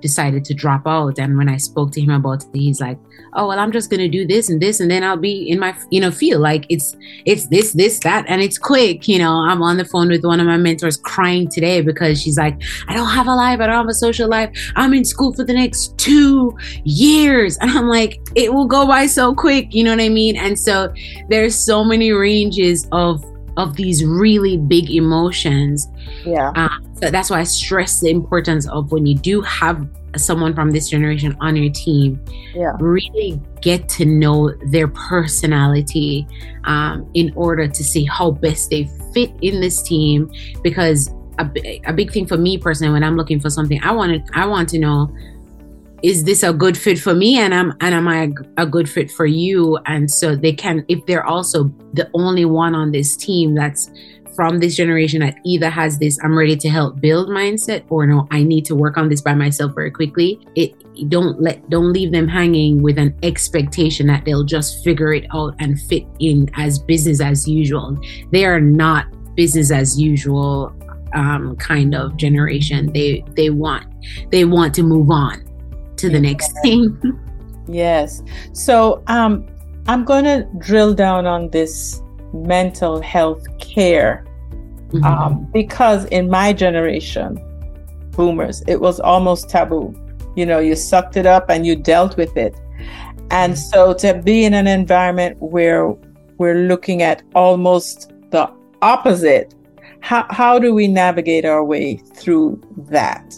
decided 0.00 0.44
to 0.46 0.54
drop 0.54 0.86
out. 0.86 1.18
And 1.18 1.36
when 1.36 1.48
I 1.48 1.56
spoke 1.56 1.92
to 1.92 2.00
him 2.00 2.10
about 2.10 2.42
it, 2.42 2.48
he's 2.52 2.80
like, 2.80 2.98
"Oh 3.34 3.48
well, 3.48 3.58
I'm 3.58 3.72
just 3.72 3.90
gonna 3.90 4.08
do 4.08 4.26
this 4.26 4.48
and 4.48 4.60
this, 4.60 4.80
and 4.80 4.90
then 4.90 5.04
I'll 5.04 5.16
be 5.16 5.48
in 5.48 5.58
my 5.58 5.76
you 5.90 6.00
know 6.00 6.10
field. 6.10 6.42
Like 6.42 6.66
it's 6.68 6.96
it's 7.24 7.46
this 7.46 7.72
this 7.72 7.98
that, 8.00 8.24
and 8.28 8.42
it's 8.42 8.58
quick. 8.58 9.08
You 9.08 9.18
know, 9.18 9.32
I'm 9.32 9.62
on 9.62 9.76
the 9.76 9.84
phone 9.84 10.08
with 10.08 10.24
one 10.24 10.40
of 10.40 10.46
my 10.46 10.56
mentors 10.56 10.96
crying 10.96 11.48
today 11.48 11.80
because 11.80 12.20
she's 12.20 12.38
like, 12.38 12.60
I 12.88 12.94
don't 12.94 13.08
have 13.08 13.26
a 13.26 13.34
life, 13.34 13.60
I 13.60 13.66
don't 13.66 13.76
have 13.76 13.88
a 13.88 13.94
social 13.94 14.28
life. 14.28 14.50
I'm 14.76 14.94
in 14.94 15.04
school 15.04 15.32
for 15.34 15.44
the 15.44 15.54
next 15.54 15.96
two 15.98 16.56
years, 16.84 17.56
and 17.58 17.70
I'm 17.70 17.88
like, 17.88 18.18
it 18.34 18.52
will 18.52 18.66
go 18.66 18.86
by 18.86 19.06
so 19.06 19.34
quick. 19.34 19.74
You 19.74 19.84
know 19.84 19.90
what 19.90 20.00
I 20.00 20.08
mean? 20.08 20.36
And 20.36 20.58
so 20.58 20.92
there's 21.28 21.54
so 21.54 21.84
many 21.84 22.12
ranges 22.12 22.88
of 22.92 23.24
of 23.56 23.76
these 23.76 24.04
really 24.04 24.56
big 24.56 24.90
emotions. 24.90 25.86
Yeah. 26.24 26.52
Um, 26.54 26.89
that's 27.00 27.30
why 27.30 27.40
I 27.40 27.44
stress 27.44 28.00
the 28.00 28.10
importance 28.10 28.68
of 28.68 28.92
when 28.92 29.06
you 29.06 29.14
do 29.14 29.40
have 29.42 29.88
someone 30.16 30.54
from 30.54 30.70
this 30.70 30.88
generation 30.88 31.36
on 31.40 31.56
your 31.56 31.72
team, 31.72 32.22
yeah. 32.54 32.72
really 32.80 33.40
get 33.60 33.88
to 33.88 34.04
know 34.04 34.52
their 34.66 34.88
personality 34.88 36.26
um, 36.64 37.08
in 37.14 37.32
order 37.36 37.68
to 37.68 37.84
see 37.84 38.04
how 38.04 38.32
best 38.32 38.70
they 38.70 38.88
fit 39.14 39.30
in 39.40 39.60
this 39.60 39.82
team. 39.82 40.30
Because 40.62 41.10
a, 41.38 41.80
a 41.86 41.92
big 41.92 42.12
thing 42.12 42.26
for 42.26 42.36
me 42.36 42.58
personally, 42.58 42.92
when 42.92 43.04
I'm 43.04 43.16
looking 43.16 43.40
for 43.40 43.50
something, 43.50 43.80
I 43.82 43.92
want 43.92 44.26
to 44.26 44.38
I 44.38 44.46
want 44.46 44.68
to 44.70 44.78
know 44.78 45.14
is 46.02 46.24
this 46.24 46.42
a 46.42 46.52
good 46.52 46.78
fit 46.78 46.98
for 46.98 47.14
me 47.14 47.38
and 47.38 47.52
am 47.52 47.74
and 47.80 47.94
am 47.94 48.08
I 48.08 48.30
a 48.56 48.66
good 48.66 48.88
fit 48.88 49.10
for 49.10 49.26
you 49.26 49.78
and 49.86 50.10
so 50.10 50.34
they 50.34 50.52
can 50.52 50.84
if 50.88 51.04
they're 51.04 51.26
also 51.26 51.64
the 51.92 52.08
only 52.14 52.46
one 52.46 52.74
on 52.74 52.92
this 52.92 53.16
team 53.16 53.54
that's 53.54 53.90
from 54.34 54.58
this 54.58 54.76
generation 54.76 55.20
that 55.20 55.36
either 55.44 55.70
has 55.70 55.98
this 55.98 56.18
I'm 56.22 56.36
ready 56.36 56.56
to 56.56 56.68
help 56.68 57.00
build 57.00 57.28
mindset 57.28 57.84
or 57.88 58.06
no 58.06 58.26
I 58.30 58.42
need 58.42 58.64
to 58.66 58.74
work 58.74 58.96
on 58.96 59.08
this 59.08 59.20
by 59.20 59.34
myself 59.34 59.74
very 59.74 59.90
quickly 59.90 60.40
it 60.54 60.74
don't 61.08 61.40
let 61.40 61.68
don't 61.70 61.92
leave 61.92 62.12
them 62.12 62.28
hanging 62.28 62.82
with 62.82 62.98
an 62.98 63.16
expectation 63.22 64.06
that 64.08 64.24
they'll 64.24 64.44
just 64.44 64.84
figure 64.84 65.12
it 65.12 65.26
out 65.32 65.54
and 65.58 65.80
fit 65.80 66.04
in 66.18 66.50
as 66.54 66.78
business 66.78 67.20
as 67.20 67.48
usual 67.48 67.96
they 68.32 68.44
are 68.44 68.60
not 68.60 69.06
business 69.34 69.70
as 69.70 70.00
usual 70.00 70.74
um, 71.12 71.56
kind 71.56 71.94
of 71.94 72.16
generation 72.16 72.92
they 72.92 73.24
they 73.36 73.50
want 73.50 73.86
they 74.30 74.44
want 74.44 74.74
to 74.74 74.82
move 74.82 75.10
on 75.10 75.50
to 76.00 76.08
the 76.08 76.20
next 76.20 76.52
thing. 76.62 76.96
yes. 77.68 78.22
So 78.52 79.02
um, 79.06 79.46
I'm 79.86 80.04
going 80.04 80.24
to 80.24 80.48
drill 80.58 80.94
down 80.94 81.26
on 81.26 81.50
this 81.50 82.00
mental 82.32 83.00
health 83.00 83.44
care 83.58 84.24
mm-hmm. 84.88 85.04
um, 85.04 85.48
because 85.52 86.04
in 86.06 86.28
my 86.28 86.52
generation, 86.52 87.38
boomers, 88.12 88.62
it 88.66 88.80
was 88.80 89.00
almost 89.00 89.48
taboo. 89.48 89.94
You 90.36 90.46
know, 90.46 90.58
you 90.58 90.76
sucked 90.76 91.16
it 91.16 91.26
up 91.26 91.50
and 91.50 91.66
you 91.66 91.76
dealt 91.76 92.16
with 92.16 92.36
it. 92.36 92.54
And 93.30 93.54
mm-hmm. 93.54 93.70
so 93.70 93.94
to 93.94 94.20
be 94.22 94.44
in 94.44 94.54
an 94.54 94.66
environment 94.66 95.36
where 95.40 95.88
we're 96.38 96.66
looking 96.66 97.02
at 97.02 97.22
almost 97.34 98.12
the 98.30 98.50
opposite, 98.82 99.54
how, 100.00 100.26
how 100.30 100.58
do 100.58 100.74
we 100.74 100.88
navigate 100.88 101.44
our 101.44 101.64
way 101.64 101.96
through 101.96 102.60
that? 102.88 103.34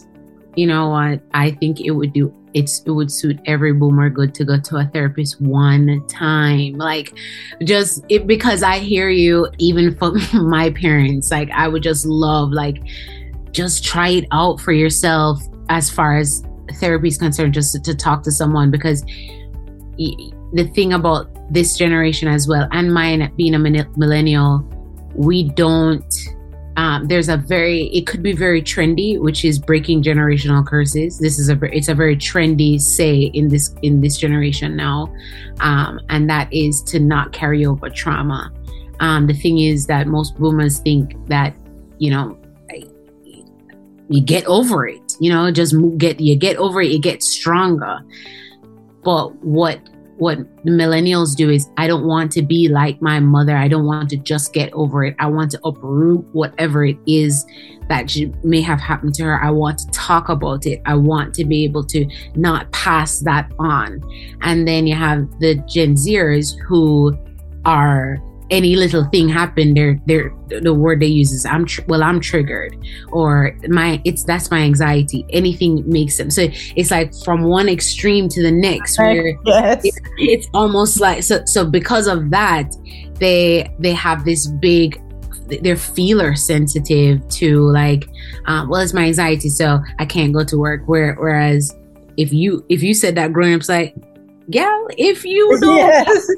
You 0.54 0.66
know 0.66 0.90
what? 0.90 1.20
I 1.34 1.52
think 1.52 1.80
it 1.80 1.92
would 1.92 2.12
do 2.12 2.32
it's 2.54 2.82
it 2.86 2.90
would 2.90 3.10
suit 3.10 3.38
every 3.46 3.72
boomer 3.72 4.10
good 4.10 4.34
to 4.34 4.44
go 4.44 4.60
to 4.60 4.76
a 4.76 4.84
therapist 4.86 5.40
one 5.40 6.06
time. 6.08 6.74
Like 6.74 7.12
just 7.64 8.04
it 8.08 8.26
because 8.26 8.62
i 8.62 8.78
hear 8.78 9.08
you 9.08 9.48
even 9.58 9.94
for 9.96 10.12
my 10.34 10.70
parents 10.70 11.30
like 11.30 11.50
i 11.50 11.68
would 11.68 11.82
just 11.82 12.06
love 12.06 12.50
like 12.50 12.82
just 13.52 13.84
try 13.84 14.08
it 14.08 14.24
out 14.32 14.60
for 14.60 14.72
yourself 14.72 15.42
as 15.68 15.90
far 15.90 16.16
as 16.16 16.42
therapy 16.80 17.08
is 17.08 17.18
concerned 17.18 17.52
just 17.52 17.72
to, 17.72 17.80
to 17.80 17.94
talk 17.94 18.22
to 18.22 18.30
someone 18.30 18.70
because 18.70 19.02
the 19.96 20.70
thing 20.74 20.94
about 20.94 21.28
this 21.52 21.76
generation 21.76 22.28
as 22.28 22.48
well 22.48 22.66
and 22.72 22.92
mine 22.92 23.32
being 23.36 23.54
a 23.54 23.58
millennial 23.58 24.60
we 25.14 25.50
don't 25.50 26.14
um, 26.76 27.06
there's 27.06 27.28
a 27.28 27.36
very 27.36 27.84
it 27.88 28.06
could 28.06 28.22
be 28.22 28.32
very 28.32 28.62
trendy 28.62 29.18
which 29.20 29.44
is 29.44 29.58
breaking 29.58 30.02
generational 30.02 30.66
curses. 30.66 31.18
This 31.18 31.38
is 31.38 31.50
a 31.50 31.58
it's 31.64 31.88
a 31.88 31.94
very 31.94 32.16
trendy 32.16 32.80
say 32.80 33.30
in 33.34 33.48
this 33.48 33.74
in 33.82 34.00
this 34.00 34.16
generation 34.16 34.74
now 34.76 35.12
um, 35.60 36.00
and 36.08 36.30
that 36.30 36.52
is 36.52 36.82
to 36.84 36.98
not 36.98 37.32
carry 37.32 37.66
over 37.66 37.90
trauma. 37.90 38.50
Um, 39.00 39.26
the 39.26 39.34
thing 39.34 39.58
is 39.58 39.86
that 39.86 40.06
most 40.06 40.36
boomers 40.38 40.78
think 40.78 41.14
that 41.28 41.54
you 41.98 42.10
know 42.10 42.38
you 44.08 44.20
get 44.20 44.44
over 44.46 44.86
it 44.86 45.14
you 45.20 45.32
know 45.32 45.50
just 45.50 45.74
get 45.96 46.20
you 46.20 46.36
get 46.36 46.56
over 46.56 46.80
it 46.80 46.90
you 46.90 46.98
get 46.98 47.22
stronger. 47.22 48.00
But 49.04 49.34
what 49.44 49.80
what 50.18 50.38
the 50.64 50.70
millennials 50.70 51.34
do 51.34 51.50
is 51.50 51.68
I 51.76 51.86
don't 51.86 52.04
want 52.04 52.32
to 52.32 52.42
be 52.42 52.68
like 52.68 53.00
my 53.02 53.18
mother. 53.18 53.56
I 53.56 53.68
don't 53.68 53.86
want 53.86 54.10
to 54.10 54.16
just 54.16 54.52
get 54.52 54.72
over 54.72 55.04
it. 55.04 55.16
I 55.18 55.26
want 55.26 55.50
to 55.52 55.60
uproot 55.64 56.24
whatever 56.32 56.84
it 56.84 56.98
is 57.06 57.46
that 57.88 58.14
may 58.44 58.60
have 58.60 58.80
happened 58.80 59.14
to 59.14 59.24
her. 59.24 59.42
I 59.42 59.50
want 59.50 59.78
to 59.78 59.86
talk 59.88 60.28
about 60.28 60.66
it. 60.66 60.80
I 60.86 60.94
want 60.94 61.34
to 61.34 61.44
be 61.44 61.64
able 61.64 61.84
to 61.84 62.06
not 62.34 62.70
pass 62.72 63.20
that 63.20 63.50
on. 63.58 64.02
And 64.42 64.66
then 64.66 64.86
you 64.86 64.94
have 64.94 65.28
the 65.40 65.56
Gen 65.66 65.94
Zers 65.94 66.58
who 66.60 67.16
are 67.64 68.18
any 68.50 68.76
little 68.76 69.04
thing 69.06 69.28
happen, 69.28 69.74
they're 69.74 70.00
they're 70.06 70.32
the 70.60 70.74
word 70.74 71.00
they 71.00 71.06
use 71.06 71.32
is 71.32 71.46
I'm 71.46 71.64
tr- 71.64 71.82
well 71.88 72.02
I'm 72.02 72.20
triggered 72.20 72.76
or 73.10 73.56
my 73.68 74.00
it's 74.04 74.24
that's 74.24 74.50
my 74.50 74.60
anxiety. 74.60 75.24
Anything 75.30 75.88
makes 75.88 76.18
them 76.18 76.30
so 76.30 76.48
it's 76.76 76.90
like 76.90 77.14
from 77.24 77.44
one 77.44 77.68
extreme 77.68 78.28
to 78.28 78.42
the 78.42 78.50
next 78.50 78.98
where 78.98 79.38
yes. 79.46 79.84
it, 79.84 79.94
it's 80.18 80.48
almost 80.54 81.00
like 81.00 81.22
so 81.22 81.42
so 81.46 81.64
because 81.64 82.06
of 82.06 82.30
that 82.30 82.70
they 83.14 83.74
they 83.78 83.92
have 83.92 84.24
this 84.24 84.46
big 84.46 85.00
they're 85.62 85.76
feeler 85.76 86.34
sensitive 86.34 87.26
to 87.28 87.70
like 87.70 88.08
um, 88.46 88.68
well 88.68 88.80
it's 88.80 88.94
my 88.94 89.04
anxiety 89.04 89.48
so 89.48 89.80
I 89.98 90.04
can't 90.06 90.32
go 90.32 90.44
to 90.44 90.58
work 90.58 90.82
where 90.86 91.14
whereas 91.14 91.74
if 92.16 92.32
you 92.32 92.64
if 92.68 92.82
you 92.82 92.94
said 92.94 93.14
that 93.14 93.32
growing 93.32 93.54
up's 93.54 93.68
like 93.68 93.94
gal, 94.52 94.86
if 94.96 95.24
you 95.24 95.58
don't 95.60 95.76
yes. 95.76 96.30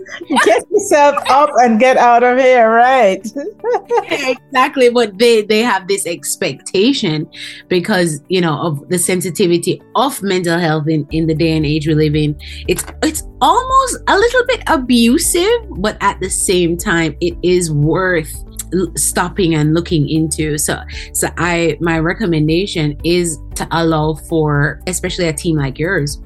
get 0.45 0.71
yourself 0.71 1.17
up 1.29 1.51
and 1.57 1.79
get 1.79 1.97
out 1.97 2.23
of 2.23 2.39
here, 2.39 2.71
right? 2.71 3.27
exactly. 4.05 4.89
But 4.89 5.19
they 5.19 5.43
they 5.43 5.61
have 5.61 5.89
this 5.89 6.07
expectation 6.07 7.29
because 7.69 8.21
you 8.29 8.41
know 8.41 8.59
of 8.61 8.89
the 8.89 8.99
sensitivity 8.99 9.83
of 9.97 10.23
mental 10.23 10.59
health 10.59 10.89
in 10.89 11.07
in 11.11 11.27
the 11.27 11.35
day 11.35 11.57
and 11.57 11.67
age 11.67 11.87
we 11.87 11.95
live 11.95 12.15
in. 12.15 12.37
It's 12.69 12.85
it's 13.03 13.23
almost 13.41 13.99
a 14.09 14.17
little 14.17 14.47
bit 14.47 14.63
abusive, 14.69 15.69
but 15.79 15.99
at 16.01 16.21
the 16.21 16.31
same 16.31 16.77
time, 16.77 17.17
it 17.21 17.37
is 17.43 17.71
worth 17.71 18.33
stopping 18.97 19.55
and 19.55 19.75
looking 19.75 20.09
into 20.09 20.59
so 20.59 20.81
so 21.13 21.29
i 21.37 21.77
my 21.81 21.99
recommendation 21.99 22.99
is 23.05 23.39
to 23.55 23.67
allow 23.71 24.15
for 24.15 24.81
especially 24.89 25.29
a 25.29 25.33
team 25.33 25.57
like 25.57 25.79
yours 25.79 26.21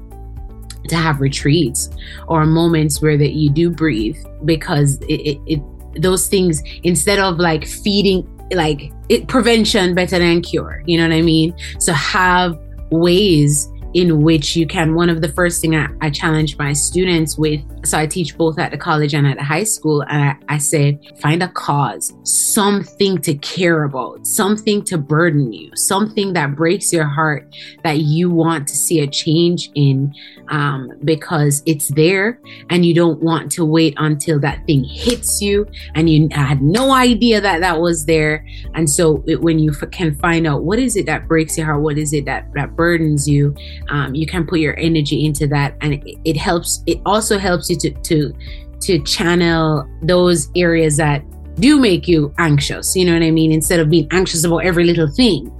to 0.89 0.95
have 0.95 1.21
retreats 1.21 1.89
or 2.27 2.45
moments 2.45 3.01
where 3.01 3.17
that 3.17 3.33
you 3.33 3.49
do 3.49 3.69
breathe 3.69 4.17
because 4.45 4.97
it, 5.01 5.21
it, 5.21 5.39
it 5.45 5.61
those 6.01 6.27
things 6.27 6.61
instead 6.83 7.19
of 7.19 7.37
like 7.37 7.65
feeding 7.65 8.27
like 8.51 8.91
it 9.09 9.27
prevention 9.27 9.95
better 9.95 10.19
than 10.19 10.41
cure 10.41 10.83
you 10.85 10.97
know 10.97 11.07
what 11.07 11.13
i 11.13 11.21
mean? 11.21 11.53
So 11.79 11.93
have 11.93 12.59
ways 12.91 13.67
in 13.93 14.21
which 14.21 14.55
you 14.55 14.67
can. 14.67 14.93
One 14.95 15.09
of 15.09 15.21
the 15.21 15.29
first 15.29 15.61
thing 15.61 15.75
I, 15.75 15.87
I, 16.01 16.09
challenge 16.09 16.57
my 16.57 16.73
students 16.73 17.37
with 17.37 17.61
so 17.83 17.97
i 17.97 18.05
teach 18.05 18.37
both 18.37 18.59
at 18.59 18.71
the 18.71 18.77
college 18.77 19.13
and 19.13 19.27
at 19.27 19.37
the 19.37 19.43
high 19.43 19.63
school 19.63 20.01
and 20.03 20.23
I, 20.23 20.55
I 20.55 20.57
say 20.57 20.99
find 21.21 21.41
a 21.43 21.47
cause 21.47 22.13
something 22.23 23.19
to 23.19 23.33
care 23.35 23.83
about 23.83 24.25
something 24.25 24.83
to 24.85 24.97
burden 24.97 25.53
you 25.53 25.71
something 25.75 26.33
that 26.33 26.55
breaks 26.55 26.91
your 26.91 27.05
heart 27.05 27.53
that 27.83 27.99
you 27.99 28.29
want 28.29 28.67
to 28.67 28.75
see 28.75 28.99
a 28.99 29.07
change 29.07 29.71
in 29.75 30.13
um, 30.49 30.91
because 31.03 31.61
it's 31.65 31.89
there 31.89 32.39
and 32.69 32.85
you 32.85 32.93
don't 32.93 33.21
want 33.21 33.51
to 33.53 33.65
wait 33.65 33.93
until 33.97 34.39
that 34.39 34.65
thing 34.65 34.83
hits 34.83 35.41
you 35.41 35.67
and 35.95 36.09
you 36.09 36.27
had 36.31 36.61
no 36.61 36.91
idea 36.91 37.39
that 37.41 37.61
that 37.61 37.79
was 37.79 38.05
there. 38.05 38.45
And 38.73 38.89
so 38.89 39.23
it, 39.27 39.41
when 39.41 39.59
you 39.59 39.71
f- 39.71 39.89
can 39.91 40.15
find 40.15 40.47
out 40.47 40.63
what 40.63 40.79
is 40.79 40.95
it 40.95 41.05
that 41.05 41.27
breaks 41.27 41.57
your 41.57 41.65
heart 41.67 41.81
what 41.81 41.97
is 41.97 42.13
it 42.13 42.25
that 42.25 42.51
that 42.53 42.75
burdens 42.75 43.27
you 43.27 43.55
um, 43.89 44.13
you 44.13 44.25
can 44.25 44.45
put 44.45 44.59
your 44.59 44.77
energy 44.79 45.25
into 45.25 45.47
that 45.47 45.75
and 45.81 45.93
it, 45.93 46.17
it 46.25 46.37
helps 46.37 46.83
it 46.85 46.99
also 47.05 47.37
helps 47.37 47.68
you 47.69 47.77
to 47.77 47.91
to 47.91 48.33
to 48.81 48.99
channel 49.03 49.87
those 50.01 50.49
areas 50.55 50.97
that 50.97 51.23
do 51.59 51.79
make 51.79 52.07
you 52.07 52.33
anxious 52.37 52.95
you 52.95 53.05
know 53.05 53.13
what 53.13 53.23
i 53.23 53.31
mean 53.31 53.51
instead 53.51 53.79
of 53.79 53.89
being 53.89 54.07
anxious 54.11 54.43
about 54.45 54.59
every 54.59 54.85
little 54.85 55.07
thing. 55.07 55.51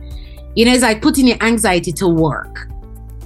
You 0.55 0.65
know 0.65 0.73
it's 0.73 0.81
like 0.81 1.01
putting 1.01 1.27
your 1.27 1.41
anxiety 1.41 1.91
to 1.93 2.07
work 2.07 2.67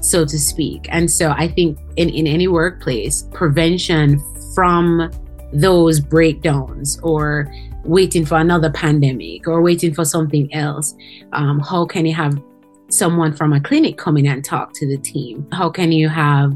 so 0.01 0.25
to 0.25 0.37
speak. 0.37 0.87
And 0.89 1.09
so 1.09 1.31
i 1.31 1.47
think 1.47 1.79
in 1.95 2.09
in 2.09 2.27
any 2.27 2.47
workplace 2.47 3.23
prevention 3.33 4.21
from 4.53 5.11
those 5.53 5.99
breakdowns 5.99 6.99
or 7.03 7.51
waiting 7.83 8.25
for 8.25 8.37
another 8.37 8.71
pandemic 8.71 9.47
or 9.47 9.61
waiting 9.61 9.93
for 9.93 10.05
something 10.05 10.53
else. 10.53 10.95
Um, 11.33 11.59
how 11.59 11.85
can 11.85 12.05
you 12.05 12.13
have 12.13 12.41
someone 12.89 13.33
from 13.33 13.53
a 13.53 13.59
clinic 13.59 13.97
come 13.97 14.17
in 14.17 14.25
and 14.25 14.43
talk 14.43 14.73
to 14.73 14.87
the 14.87 14.97
team? 14.97 15.47
How 15.51 15.69
can 15.69 15.91
you 15.91 16.09
have 16.09 16.53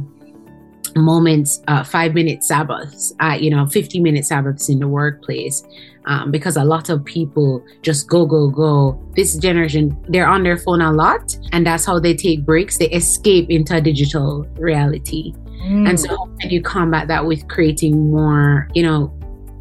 moments, 0.97 1.61
uh, 1.67 1.83
five 1.83 2.13
minute 2.13 2.43
Sabbaths, 2.43 3.13
uh, 3.19 3.37
you 3.39 3.49
know, 3.49 3.65
50 3.65 3.99
minute 3.99 4.25
Sabbaths 4.25 4.69
in 4.69 4.79
the 4.79 4.87
workplace? 4.87 5.63
Um, 6.05 6.31
because 6.31 6.55
a 6.55 6.63
lot 6.63 6.89
of 6.89 7.03
people 7.03 7.63
just 7.81 8.07
go, 8.07 8.25
go, 8.25 8.49
go. 8.49 8.97
This 9.15 9.35
generation, 9.35 9.97
they're 10.07 10.27
on 10.27 10.43
their 10.43 10.55
phone 10.55 10.81
a 10.81 10.91
lot, 10.91 11.37
and 11.51 11.65
that's 11.67 11.85
how 11.85 11.99
they 11.99 12.15
take 12.15 12.45
breaks. 12.45 12.77
They 12.77 12.89
escape 12.91 13.49
into 13.49 13.81
digital 13.81 14.47
reality. 14.57 15.33
Mm. 15.63 15.89
And 15.89 15.99
so, 15.99 16.07
how 16.09 16.29
can 16.39 16.49
you 16.49 16.61
combat 16.61 17.09
that 17.09 17.25
with 17.25 17.47
creating 17.49 18.09
more, 18.09 18.69
you 18.73 18.83
know, 18.83 19.07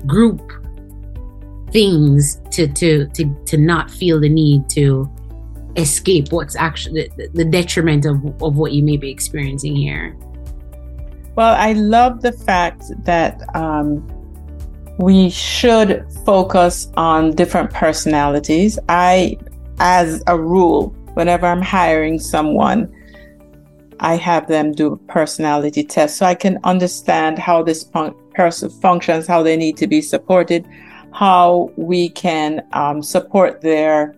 group 0.07 0.41
things 1.73 2.41
to 2.53 2.69
to 2.69 3.09
to 3.09 3.35
to 3.47 3.57
not 3.57 3.91
feel 3.91 4.21
the 4.21 4.29
need 4.29 4.69
to 4.71 5.11
escape 5.77 6.33
what's 6.33 6.57
actually 6.57 7.09
the, 7.17 7.29
the 7.35 7.45
detriment 7.45 8.07
of, 8.07 8.17
of 8.43 8.57
what 8.57 8.73
you 8.73 8.83
may 8.83 8.97
be 8.97 9.11
experiencing 9.11 9.77
here. 9.77 10.17
Well, 11.37 11.55
I 11.55 11.75
love 11.75 12.23
the 12.23 12.33
fact 12.33 12.85
that 13.05 13.43
um, 13.55 14.03
we 14.99 15.29
should 15.29 16.07
focus 16.25 16.91
on 16.97 17.33
different 17.33 17.71
personalities. 17.71 18.79
I, 18.89 19.37
as 19.79 20.23
a 20.27 20.41
rule, 20.41 20.89
whenever 21.13 21.47
I'm 21.47 21.61
hiring 21.61 22.19
someone, 22.19 22.91
I 24.01 24.17
have 24.17 24.49
them 24.49 24.73
do 24.73 24.95
a 24.95 24.97
personality 24.97 25.85
test 25.85 26.17
so 26.17 26.25
I 26.25 26.35
can 26.35 26.59
understand 26.65 27.39
how 27.39 27.63
this 27.63 27.85
person 28.35 28.71
functions, 28.71 29.27
how 29.27 29.43
they 29.43 29.59
need 29.59 29.77
to 29.77 29.87
be 29.87 30.01
supported, 30.01 30.67
how 31.13 31.71
we 31.77 32.09
can 32.09 32.67
um, 32.73 33.03
support 33.03 33.61
their 33.61 34.15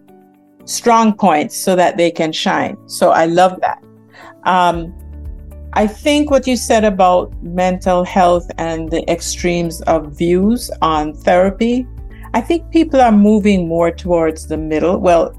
strong 0.66 1.12
points 1.14 1.56
so 1.56 1.74
that 1.74 1.96
they 1.96 2.12
can 2.12 2.30
shine. 2.30 2.76
So 2.88 3.10
I 3.10 3.26
love 3.26 3.60
that. 3.60 3.82
Um, 4.44 4.94
I 5.74 5.86
think 5.86 6.30
what 6.30 6.46
you 6.46 6.56
said 6.56 6.84
about 6.84 7.32
mental 7.42 8.04
health 8.04 8.50
and 8.58 8.90
the 8.90 9.08
extremes 9.10 9.80
of 9.82 10.16
views 10.16 10.70
on 10.82 11.14
therapy, 11.14 11.86
I 12.34 12.40
think 12.40 12.70
people 12.70 13.00
are 13.00 13.12
moving 13.12 13.68
more 13.68 13.90
towards 13.90 14.46
the 14.46 14.56
middle. 14.56 14.98
Well, 14.98 15.34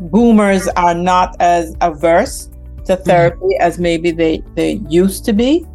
boomers 0.00 0.68
are 0.68 0.94
not 0.94 1.36
as 1.40 1.76
averse 1.80 2.46
to 2.86 2.94
mm-hmm. 2.94 3.02
therapy 3.02 3.36
mm-hmm. 3.36 3.62
as 3.62 3.78
maybe 3.78 4.10
they, 4.10 4.42
they 4.54 4.74
used 4.88 5.24
to 5.26 5.32
be. 5.32 5.66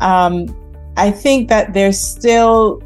Um, 0.00 0.54
I 0.96 1.10
think 1.10 1.48
that 1.48 1.72
there's 1.72 1.98
still 1.98 2.82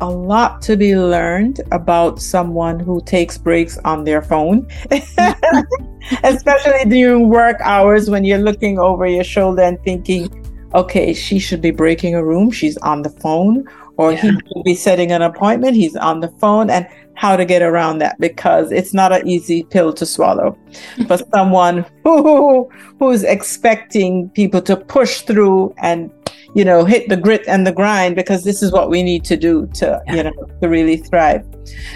a 0.00 0.10
lot 0.10 0.60
to 0.62 0.76
be 0.76 0.96
learned 0.96 1.60
about 1.72 2.20
someone 2.20 2.80
who 2.80 3.00
takes 3.02 3.38
breaks 3.38 3.78
on 3.84 4.04
their 4.04 4.22
phone, 4.22 4.68
especially 6.24 6.84
during 6.88 7.28
work 7.28 7.56
hours 7.62 8.10
when 8.10 8.24
you're 8.24 8.38
looking 8.38 8.78
over 8.78 9.06
your 9.06 9.24
shoulder 9.24 9.62
and 9.62 9.82
thinking, 9.82 10.28
okay, 10.74 11.14
she 11.14 11.38
should 11.38 11.60
be 11.60 11.70
breaking 11.70 12.14
a 12.14 12.24
room, 12.24 12.50
she's 12.50 12.76
on 12.78 13.02
the 13.02 13.10
phone, 13.10 13.64
or 13.96 14.12
yeah. 14.12 14.20
he 14.22 14.30
will 14.30 14.62
be 14.64 14.74
setting 14.74 15.12
an 15.12 15.22
appointment, 15.22 15.76
he's 15.76 15.96
on 15.96 16.20
the 16.20 16.28
phone, 16.40 16.70
and 16.70 16.86
how 17.14 17.36
to 17.36 17.44
get 17.44 17.62
around 17.62 17.98
that 17.98 18.18
because 18.18 18.72
it's 18.72 18.92
not 18.92 19.12
an 19.12 19.26
easy 19.26 19.62
pill 19.62 19.92
to 19.92 20.04
swallow 20.04 20.58
for 21.06 21.18
someone 21.32 21.86
who 22.02 22.68
who's 22.98 23.22
expecting 23.22 24.28
people 24.30 24.60
to 24.60 24.76
push 24.76 25.20
through 25.20 25.72
and 25.78 26.10
you 26.54 26.64
know, 26.64 26.84
hit 26.84 27.08
the 27.08 27.16
grit 27.16 27.44
and 27.48 27.66
the 27.66 27.72
grind 27.72 28.14
because 28.14 28.44
this 28.44 28.62
is 28.62 28.70
what 28.70 28.88
we 28.88 29.02
need 29.02 29.24
to 29.24 29.36
do 29.36 29.66
to, 29.74 30.00
yeah. 30.06 30.14
you 30.14 30.22
know, 30.22 30.48
to 30.62 30.68
really 30.68 30.96
thrive. 30.96 31.44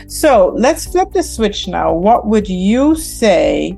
So 0.09 0.53
let's 0.57 0.85
flip 0.85 1.13
the 1.13 1.23
switch 1.23 1.69
now. 1.69 1.95
What 1.95 2.27
would 2.27 2.49
you 2.49 2.97
say? 2.97 3.71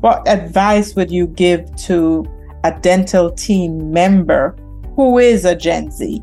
What 0.00 0.28
advice 0.28 0.94
would 0.94 1.10
you 1.10 1.26
give 1.26 1.74
to 1.86 2.26
a 2.62 2.78
dental 2.78 3.32
team 3.32 3.90
member 3.90 4.54
who 4.94 5.18
is 5.18 5.44
a 5.44 5.56
Gen 5.56 5.90
Z? 5.90 6.22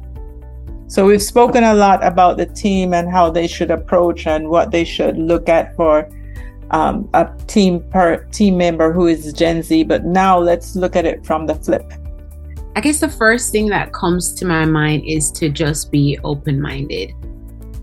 So 0.96 1.06
we've 1.06 1.22
spoken 1.22 1.66
a 1.66 1.74
lot 1.74 2.02
about 2.06 2.38
the 2.38 2.46
team 2.46 2.94
and 2.94 3.12
how 3.12 3.30
they 3.30 3.48
should 3.48 3.70
approach 3.70 4.28
and 4.28 4.48
what 4.48 4.72
they 4.72 4.86
should 4.86 5.18
look 5.18 5.50
at 5.50 5.76
for 5.76 6.10
um, 6.72 7.10
a 7.14 7.28
team 7.48 7.84
per 7.90 8.24
team 8.32 8.56
member 8.56 8.94
who 8.94 9.08
is 9.08 9.34
Gen 9.34 9.62
Z. 9.62 9.84
But 9.84 10.06
now 10.06 10.40
let's 10.40 10.74
look 10.74 10.96
at 10.96 11.04
it 11.04 11.26
from 11.26 11.48
the 11.48 11.56
flip. 11.56 11.84
I 12.78 12.80
guess 12.80 13.02
the 13.02 13.10
first 13.10 13.52
thing 13.52 13.68
that 13.72 13.92
comes 13.92 14.34
to 14.36 14.46
my 14.46 14.64
mind 14.64 15.04
is 15.06 15.32
to 15.32 15.50
just 15.50 15.92
be 15.92 16.18
open 16.24 16.62
minded. 16.62 17.12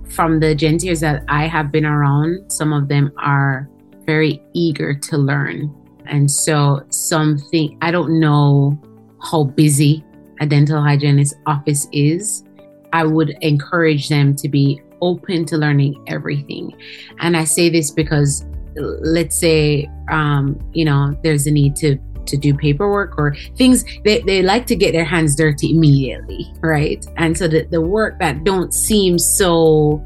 From 0.09 0.41
the 0.41 0.55
Gen 0.55 0.79
Zers 0.79 1.01
that 1.01 1.23
I 1.29 1.47
have 1.47 1.71
been 1.71 1.85
around, 1.85 2.51
some 2.51 2.73
of 2.73 2.89
them 2.89 3.13
are 3.19 3.69
very 4.07 4.43
eager 4.55 4.95
to 4.95 5.19
learn. 5.19 5.71
And 6.07 6.31
so, 6.31 6.83
something, 6.89 7.77
I 7.83 7.91
don't 7.91 8.19
know 8.19 8.81
how 9.21 9.45
busy 9.45 10.03
a 10.41 10.47
dental 10.47 10.81
hygienist 10.81 11.35
office 11.45 11.87
is. 11.93 12.45
I 12.93 13.05
would 13.05 13.31
encourage 13.41 14.09
them 14.09 14.35
to 14.37 14.49
be 14.49 14.81
open 15.01 15.45
to 15.47 15.57
learning 15.57 16.03
everything. 16.07 16.73
And 17.21 17.37
I 17.37 17.45
say 17.45 17.69
this 17.69 17.91
because 17.91 18.45
let's 18.77 19.37
say 19.37 19.91
um, 20.11 20.59
you 20.73 20.85
know 20.85 21.17
there's 21.23 21.47
a 21.47 21.51
need 21.51 21.77
to 21.77 21.99
to 22.25 22.37
do 22.37 22.55
paperwork 22.55 23.19
or 23.19 23.35
things 23.57 23.85
they, 24.05 24.21
they 24.21 24.43
like 24.43 24.65
to 24.65 24.77
get 24.77 24.93
their 24.93 25.05
hands 25.05 25.35
dirty 25.35 25.73
immediately 25.73 26.53
right? 26.61 27.05
And 27.17 27.37
so 27.37 27.49
the, 27.49 27.65
the 27.65 27.81
work 27.81 28.19
that 28.21 28.45
don't 28.45 28.73
seem 28.73 29.19
so 29.19 30.03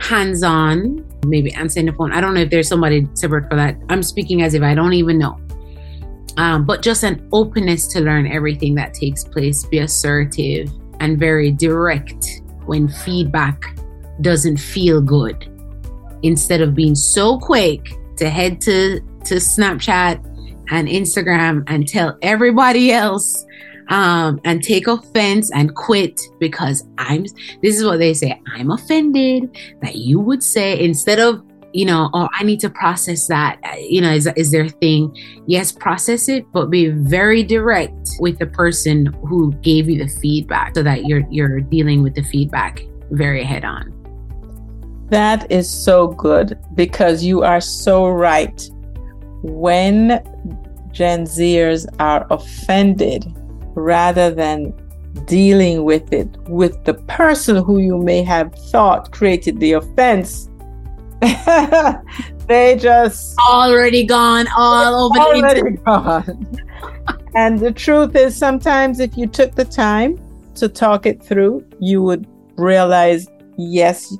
hands-on 0.00 1.06
maybe 1.26 1.52
answering 1.52 1.84
the 1.84 1.92
phone. 1.92 2.12
I 2.12 2.20
don't 2.22 2.32
know 2.32 2.40
if 2.40 2.50
there's 2.50 2.66
somebody 2.66 3.06
separate 3.12 3.48
for 3.50 3.56
that. 3.56 3.76
I'm 3.90 4.02
speaking 4.02 4.40
as 4.40 4.54
if 4.54 4.62
i 4.62 4.74
don't 4.74 4.94
even 4.94 5.18
know. 5.18 5.38
Um, 6.38 6.64
but 6.64 6.80
just 6.80 7.02
an 7.02 7.28
openness 7.32 7.86
to 7.88 8.00
learn 8.00 8.26
everything 8.26 8.74
that 8.76 8.94
takes 8.94 9.22
place 9.22 9.64
be 9.64 9.80
assertive 9.80 10.70
and 11.00 11.18
very 11.18 11.50
direct 11.50 12.42
when 12.66 12.88
feedback 12.88 13.76
doesn't 14.20 14.58
feel 14.58 15.00
good. 15.00 15.46
Instead 16.22 16.60
of 16.60 16.74
being 16.74 16.94
so 16.94 17.38
quick 17.38 17.80
to 18.16 18.28
head 18.28 18.60
to 18.60 19.00
to 19.24 19.34
snapchat 19.36 20.24
and 20.70 20.88
Instagram 20.88 21.64
and 21.66 21.86
tell 21.86 22.16
everybody 22.22 22.92
else 22.92 23.44
um, 23.88 24.40
and 24.44 24.62
take 24.62 24.86
offense 24.86 25.50
and 25.52 25.74
quit 25.74 26.20
because 26.38 26.86
I'm, 26.96 27.24
this 27.62 27.76
is 27.76 27.84
what 27.84 27.98
they 27.98 28.14
say, 28.14 28.40
I'm 28.54 28.70
offended 28.70 29.56
that 29.82 29.96
you 29.96 30.20
would 30.20 30.42
say 30.42 30.82
instead 30.82 31.18
of, 31.18 31.42
you 31.72 31.84
know, 31.84 32.10
oh, 32.12 32.28
I 32.38 32.44
need 32.44 32.60
to 32.60 32.70
process 32.70 33.26
that, 33.28 33.58
uh, 33.64 33.76
you 33.76 34.00
know, 34.00 34.12
is, 34.12 34.26
is 34.36 34.50
their 34.50 34.68
thing. 34.68 35.16
Yes, 35.46 35.72
process 35.72 36.28
it, 36.28 36.44
but 36.52 36.70
be 36.70 36.88
very 36.88 37.42
direct 37.42 38.08
with 38.18 38.38
the 38.38 38.46
person 38.46 39.06
who 39.26 39.52
gave 39.62 39.88
you 39.88 39.98
the 39.98 40.08
feedback 40.08 40.74
so 40.74 40.82
that 40.82 41.06
you're, 41.06 41.24
you're 41.30 41.60
dealing 41.60 42.02
with 42.02 42.14
the 42.14 42.22
feedback 42.22 42.82
very 43.10 43.44
head 43.44 43.64
on. 43.64 43.96
That 45.08 45.50
is 45.50 45.68
so 45.68 46.08
good 46.08 46.58
because 46.74 47.24
you 47.24 47.42
are 47.42 47.60
so 47.60 48.08
right. 48.08 48.70
When 49.42 50.22
Gen 50.92 51.24
Zers 51.24 51.86
are 51.98 52.26
offended 52.30 53.24
rather 53.74 54.30
than 54.30 54.74
dealing 55.26 55.84
with 55.84 56.12
it 56.12 56.28
with 56.48 56.84
the 56.84 56.94
person 56.94 57.56
who 57.56 57.78
you 57.78 57.98
may 57.98 58.22
have 58.22 58.54
thought 58.70 59.10
created 59.12 59.58
the 59.60 59.72
offense. 59.72 60.49
they 62.46 62.76
just 62.76 63.36
already 63.38 64.04
gone 64.04 64.46
all 64.56 65.06
over 65.06 65.18
already 65.18 65.60
the 65.60 65.70
gone. 65.84 66.58
and 67.34 67.58
the 67.58 67.72
truth 67.72 68.16
is 68.16 68.36
sometimes 68.36 69.00
if 69.00 69.16
you 69.16 69.26
took 69.26 69.54
the 69.54 69.64
time 69.64 70.18
to 70.54 70.68
talk 70.68 71.06
it 71.06 71.22
through, 71.22 71.64
you 71.78 72.02
would 72.02 72.26
realize 72.56 73.28
yes, 73.58 74.16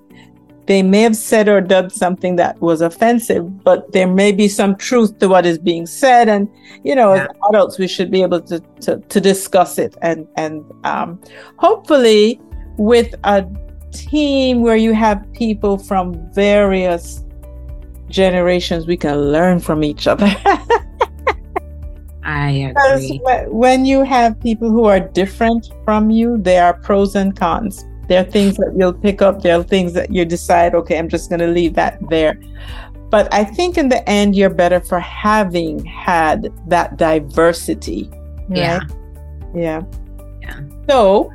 they 0.67 0.83
may 0.83 1.01
have 1.01 1.17
said 1.17 1.49
or 1.49 1.61
done 1.61 1.91
something 1.91 2.37
that 2.37 2.61
was 2.61 2.81
offensive, 2.81 3.65
but 3.65 3.91
there 3.93 4.07
may 4.07 4.31
be 4.31 4.47
some 4.47 4.77
truth 4.77 5.19
to 5.19 5.29
what 5.29 5.45
is 5.45 5.59
being 5.59 5.87
said. 5.87 6.29
And, 6.29 6.49
you 6.85 6.95
know, 6.95 7.15
yeah. 7.15 7.25
as 7.25 7.29
adults, 7.49 7.79
we 7.79 7.89
should 7.89 8.11
be 8.11 8.23
able 8.23 8.41
to, 8.43 8.61
to, 8.83 8.99
to 8.99 9.21
discuss 9.21 9.79
it. 9.79 9.97
And, 10.03 10.29
and 10.37 10.65
um, 10.85 11.21
hopefully, 11.57 12.41
with 12.77 13.15
a 13.25 13.45
team 13.93 14.61
where 14.61 14.77
you 14.77 14.93
have 14.93 15.31
people 15.33 15.79
from 15.79 16.15
various 16.33 17.25
generations, 18.09 18.87
we 18.87 18.97
can 18.97 19.33
learn 19.33 19.61
from 19.61 19.85
each 19.85 20.07
other. 20.07 20.27
I 22.23 22.73
agree. 22.75 23.21
When 23.49 23.85
you 23.85 24.05
have 24.05 24.39
people 24.41 24.71
who 24.71 24.85
are 24.85 25.01
different 25.01 25.73
from 25.85 26.11
you, 26.11 26.39
there 26.39 26.65
are 26.65 26.75
pros 26.75 27.15
and 27.15 27.35
cons. 27.35 27.87
There 28.09 28.21
are 28.21 28.31
things 28.31 28.57
that 28.57 28.75
you'll 28.77 28.93
pick 28.93 29.23
up, 29.23 29.43
there 29.43 29.59
are 29.59 29.63
things 29.63 29.93
that 29.95 30.13
you 30.13 30.25
decide, 30.25 30.75
okay, 30.75 30.99
I'm 30.99 31.09
just 31.09 31.31
going 31.31 31.41
to 31.41 31.47
leave 31.47 31.75
that 31.75 31.99
there. 32.09 32.41
But 33.09 33.33
I 33.33 33.45
think 33.45 33.79
in 33.79 33.89
the 33.89 34.09
end, 34.09 34.37
you're 34.37 34.51
better 34.51 34.81
for 34.81 35.01
having 35.01 35.85
had 35.85 36.53
that 36.69 36.97
diversity. 36.97 38.09
Right? 38.49 38.59
Yeah. 38.59 38.81
Yeah. 39.55 39.83
Yeah. 40.43 40.61
So, 40.89 41.33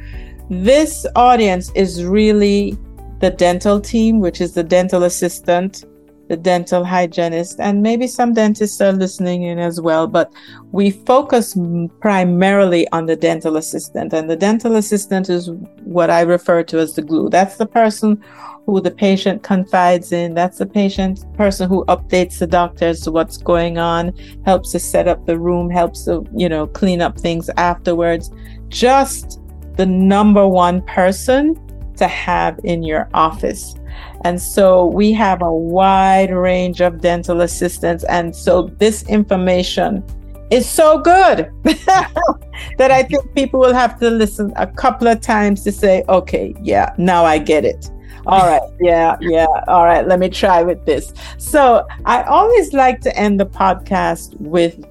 this 0.50 1.06
audience 1.16 1.72
is 1.76 2.04
really 2.04 2.78
the 3.20 3.32
dental 3.32 3.80
team, 3.80 4.20
which 4.20 4.42
is 4.42 4.54
the 4.54 4.64
dental 4.64 5.04
assistant, 5.04 5.86
the 6.28 6.38
dental 6.38 6.84
hygienist, 6.84 7.60
and 7.60 7.82
maybe 7.82 8.08
some 8.08 8.34
dentists 8.34 8.82
are 8.82 8.92
listening 8.92 9.44
in 9.44 9.60
as 9.60 9.80
well. 9.80 10.08
But 10.08 10.34
we 10.72 10.92
focus 10.92 11.58
primarily 12.00 12.88
on 12.92 13.06
the 13.06 13.16
dental 13.16 13.58
assistant, 13.58 14.14
and 14.14 14.30
the 14.30 14.36
dental 14.36 14.76
assistant 14.76 15.30
is 15.30 15.50
what 15.84 16.10
I 16.10 16.22
refer 16.22 16.64
to 16.64 16.80
as 16.80 16.96
the 16.96 17.02
glue. 17.02 17.30
That's 17.30 17.58
the 17.58 17.68
person 17.68 18.24
who 18.66 18.82
the 18.82 18.92
patient 18.92 19.44
confides 19.44 20.12
in. 20.12 20.34
That's 20.34 20.58
the 20.58 20.66
patient 20.66 21.24
person 21.36 21.70
who 21.70 21.86
updates 21.86 22.40
the 22.40 22.48
doctor 22.48 22.86
as 22.86 23.02
to 23.02 23.12
what's 23.12 23.38
going 23.38 23.78
on, 23.78 24.12
helps 24.46 24.72
to 24.72 24.80
set 24.80 25.08
up 25.08 25.26
the 25.28 25.38
room, 25.38 25.70
helps 25.70 26.06
to, 26.06 26.26
you 26.36 26.50
know, 26.50 26.66
clean 26.66 27.02
up 27.02 27.20
things 27.20 27.50
afterwards. 27.58 28.32
Just 28.70 29.40
the 29.76 29.86
number 29.86 30.48
one 30.48 30.82
person 30.84 31.56
to 31.98 32.08
have 32.08 32.60
in 32.64 32.84
your 32.84 33.10
office. 33.14 33.76
And 34.24 34.42
so 34.42 34.88
we 34.88 35.14
have 35.14 35.42
a 35.42 35.54
wide 35.54 36.32
range 36.32 36.82
of 36.82 37.02
dental 37.02 37.42
assistants. 37.42 38.04
And 38.06 38.36
so 38.36 38.64
this 38.80 39.04
information 39.04 40.04
is 40.52 40.68
so 40.68 41.00
good 41.00 41.50
that 41.64 42.92
I 42.92 43.04
think 43.04 43.34
people 43.34 43.60
will 43.60 43.74
have 43.74 44.00
to 44.00 44.10
listen 44.10 44.54
a 44.56 44.68
couple 44.68 45.08
of 45.08 45.22
times 45.22 45.64
to 45.64 45.72
say, 45.72 46.04
okay, 46.10 46.56
yeah, 46.62 46.94
now 46.98 47.26
I 47.26 47.38
get 47.38 47.66
it. 47.66 47.90
All 48.26 48.48
right, 48.48 48.62
yeah, 48.80 49.18
yeah. 49.22 49.46
All 49.68 49.86
right, 49.86 50.08
let 50.08 50.20
me 50.20 50.30
try 50.30 50.64
with 50.64 50.86
this. 50.86 51.14
So 51.38 51.86
I 52.06 52.24
always 52.24 52.74
like 52.74 53.02
to 53.02 53.16
end 53.18 53.40
the 53.40 53.46
podcast 53.46 54.40
with 54.40 54.84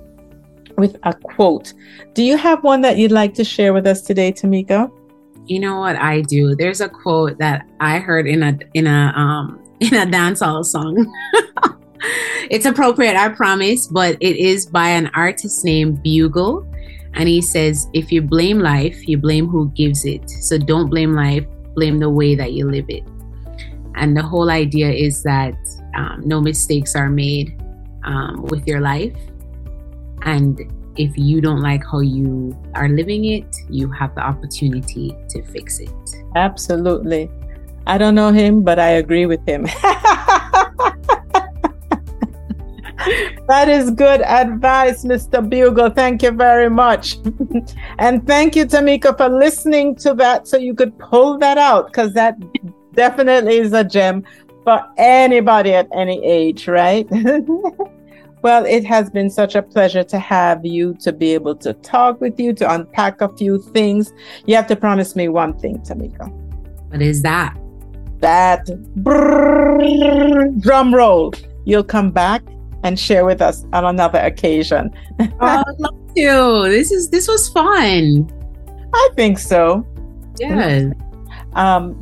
with 0.76 0.96
a 1.02 1.14
quote. 1.14 1.72
Do 2.14 2.22
you 2.22 2.36
have 2.36 2.62
one 2.64 2.80
that 2.82 2.98
you'd 2.98 3.12
like 3.12 3.34
to 3.34 3.44
share 3.44 3.72
with 3.72 3.86
us 3.86 4.02
today, 4.02 4.32
Tameika? 4.32 4.90
you 5.46 5.60
know 5.60 5.78
what 5.78 5.96
I 5.96 6.22
do? 6.22 6.54
There's 6.54 6.80
a 6.80 6.88
quote 6.88 7.38
that 7.38 7.66
I 7.80 7.98
heard 7.98 8.26
in 8.26 8.42
a 8.42 8.58
in 8.74 8.86
a 8.86 9.12
um 9.14 9.60
in 9.80 9.94
a 9.94 10.06
dancehall 10.06 10.64
song. 10.64 11.12
it's 12.50 12.66
appropriate, 12.66 13.16
I 13.16 13.28
promise, 13.30 13.86
but 13.86 14.16
it 14.20 14.36
is 14.36 14.66
by 14.66 14.88
an 14.88 15.10
artist 15.14 15.64
named 15.64 16.02
Bugle. 16.02 16.66
And 17.14 17.28
he 17.28 17.40
says, 17.40 17.88
if 17.92 18.10
you 18.10 18.22
blame 18.22 18.58
life, 18.58 19.06
you 19.06 19.18
blame 19.18 19.46
who 19.46 19.70
gives 19.70 20.04
it. 20.04 20.28
So 20.28 20.58
don't 20.58 20.90
blame 20.90 21.14
life, 21.14 21.44
blame 21.74 21.98
the 21.98 22.10
way 22.10 22.34
that 22.34 22.52
you 22.54 22.68
live 22.68 22.86
it. 22.88 23.04
And 23.94 24.16
the 24.16 24.22
whole 24.22 24.50
idea 24.50 24.90
is 24.90 25.22
that 25.22 25.54
um, 25.94 26.22
no 26.24 26.40
mistakes 26.40 26.96
are 26.96 27.08
made 27.08 27.60
um, 28.02 28.42
with 28.46 28.66
your 28.66 28.80
life. 28.80 29.16
And 30.24 30.60
if 30.96 31.16
you 31.16 31.40
don't 31.40 31.60
like 31.60 31.84
how 31.84 32.00
you 32.00 32.56
are 32.74 32.88
living 32.88 33.24
it, 33.26 33.56
you 33.68 33.90
have 33.90 34.14
the 34.14 34.22
opportunity 34.22 35.16
to 35.28 35.42
fix 35.44 35.78
it. 35.80 35.90
Absolutely. 36.34 37.30
I 37.86 37.98
don't 37.98 38.14
know 38.14 38.32
him, 38.32 38.62
but 38.62 38.78
I 38.78 38.90
agree 38.90 39.26
with 39.26 39.46
him. 39.46 39.64
that 43.48 43.68
is 43.68 43.90
good 43.90 44.22
advice, 44.22 45.04
Mr. 45.04 45.46
Bugle. 45.46 45.90
Thank 45.90 46.22
you 46.22 46.30
very 46.30 46.70
much. 46.70 47.18
and 47.98 48.26
thank 48.26 48.56
you, 48.56 48.64
Tameika, 48.64 49.16
for 49.16 49.28
listening 49.28 49.94
to 49.96 50.14
that 50.14 50.48
so 50.48 50.56
you 50.56 50.74
could 50.74 50.98
pull 50.98 51.36
that 51.38 51.58
out 51.58 51.88
because 51.88 52.14
that 52.14 52.36
definitely 52.94 53.58
is 53.58 53.74
a 53.74 53.84
gem 53.84 54.24
for 54.62 54.80
anybody 54.96 55.74
at 55.74 55.88
any 55.92 56.24
age, 56.24 56.66
right? 56.66 57.06
Well, 58.44 58.66
it 58.66 58.84
has 58.84 59.08
been 59.08 59.30
such 59.30 59.54
a 59.54 59.62
pleasure 59.62 60.04
to 60.04 60.18
have 60.18 60.66
you, 60.66 60.92
to 61.00 61.12
be 61.14 61.32
able 61.32 61.56
to 61.56 61.72
talk 61.72 62.20
with 62.20 62.38
you, 62.38 62.52
to 62.52 62.74
unpack 62.74 63.22
a 63.22 63.34
few 63.36 63.58
things. 63.58 64.12
You 64.44 64.54
have 64.54 64.66
to 64.66 64.76
promise 64.76 65.16
me 65.16 65.28
one 65.28 65.58
thing, 65.58 65.78
Tameika. 65.78 66.28
What 66.90 67.00
is 67.00 67.22
that? 67.22 67.56
That 68.18 68.66
brrr, 68.98 70.60
drum 70.60 70.94
roll. 70.94 71.32
You'll 71.64 71.84
come 71.84 72.10
back 72.10 72.42
and 72.82 73.00
share 73.00 73.24
with 73.24 73.40
us 73.40 73.64
on 73.72 73.86
another 73.86 74.18
occasion. 74.18 74.94
oh, 75.20 75.30
I'd 75.40 75.78
love 75.78 76.14
to. 76.14 76.68
This 76.68 76.92
is 76.92 77.08
this 77.08 77.26
was 77.26 77.48
fun. 77.48 78.30
I 78.92 79.08
think 79.16 79.38
so. 79.38 79.86
Yeah. 80.38 80.90
Um, 81.54 81.98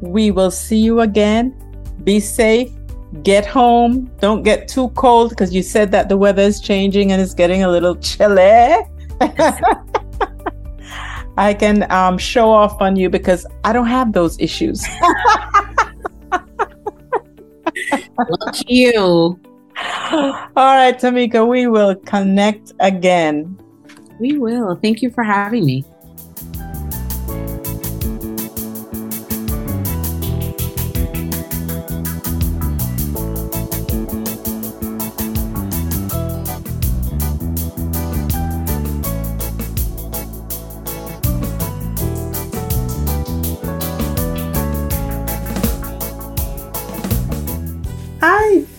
we 0.00 0.30
will 0.30 0.50
see 0.50 0.78
you 0.78 1.00
again. 1.00 1.54
Be 2.04 2.20
safe 2.20 2.70
get 3.22 3.46
home. 3.46 4.10
Don't 4.20 4.42
get 4.42 4.68
too 4.68 4.88
cold 4.90 5.30
because 5.30 5.54
you 5.54 5.62
said 5.62 5.90
that 5.92 6.08
the 6.08 6.16
weather 6.16 6.42
is 6.42 6.60
changing 6.60 7.12
and 7.12 7.20
it's 7.20 7.34
getting 7.34 7.62
a 7.62 7.68
little 7.68 7.96
chilly. 7.96 8.76
I 11.36 11.54
can 11.54 11.90
um, 11.92 12.18
show 12.18 12.50
off 12.50 12.80
on 12.80 12.96
you 12.96 13.08
because 13.08 13.46
I 13.64 13.72
don't 13.72 13.86
have 13.86 14.12
those 14.12 14.38
issues. 14.40 14.84
Look 18.28 18.56
you. 18.66 19.38
All 20.10 20.50
right, 20.56 20.98
Tameika, 20.98 21.46
we 21.46 21.68
will 21.68 21.94
connect 21.94 22.72
again. 22.80 23.56
We 24.18 24.36
will. 24.38 24.74
Thank 24.74 25.00
you 25.02 25.10
for 25.10 25.22
having 25.22 25.64
me. 25.64 25.84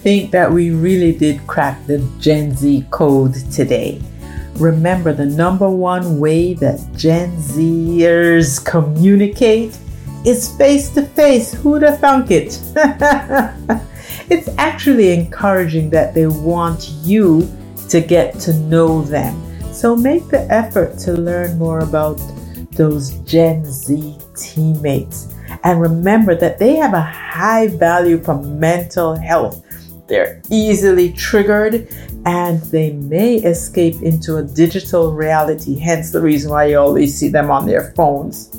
Think 0.02 0.32
that 0.32 0.52
we 0.52 0.72
really 0.72 1.14
did 1.14 1.46
crack 1.48 1.86
the 1.88 2.00
Gen 2.20 2.56
Z 2.56 2.86
code 2.92 3.36
today. 3.52 4.02
Remember, 4.56 5.14
the 5.14 5.26
number 5.26 5.70
one 5.70 6.20
way 6.20 6.54
that 6.56 6.86
Gen 6.96 7.32
Zers 7.38 8.64
communicate 8.66 9.78
is 10.26 10.54
face 10.58 10.90
to 10.90 11.04
face. 11.04 11.54
Who'd 11.54 11.84
have 11.84 12.00
thunk 12.00 12.32
it? 12.32 12.60
it's 14.30 14.50
actually 14.58 15.14
encouraging 15.14 15.90
that 15.92 16.14
they 16.14 16.28
want 16.28 16.90
you 17.04 17.50
to 17.88 18.02
get 18.02 18.38
to 18.42 18.54
know 18.54 19.02
them. 19.04 19.42
So 19.74 19.96
make 19.96 20.28
the 20.28 20.42
effort 20.52 20.98
to 21.00 21.14
learn 21.14 21.58
more 21.58 21.80
about 21.80 22.20
those 22.72 23.12
Gen 23.20 23.64
Z 23.64 24.18
teammates. 24.36 25.34
And 25.64 25.82
remember 25.82 26.36
that 26.36 26.60
they 26.60 26.76
have 26.76 26.94
a 26.94 27.02
high 27.02 27.68
value 27.68 28.22
for 28.22 28.42
mental 28.42 29.16
health. 29.16 29.64
They're 30.08 30.42
easily 30.50 31.14
triggered 31.14 31.88
and 32.26 32.62
they 32.64 32.92
may 32.94 33.36
escape 33.36 34.02
into 34.02 34.38
a 34.38 34.44
digital 34.44 35.14
reality, 35.14 35.78
hence 35.78 36.12
the 36.12 36.22
reason 36.22 36.52
why 36.52 36.66
you 36.66 36.78
always 36.78 37.18
see 37.18 37.30
them 37.30 37.52
on 37.52 37.66
their 37.66 37.92
phones. 37.96 38.50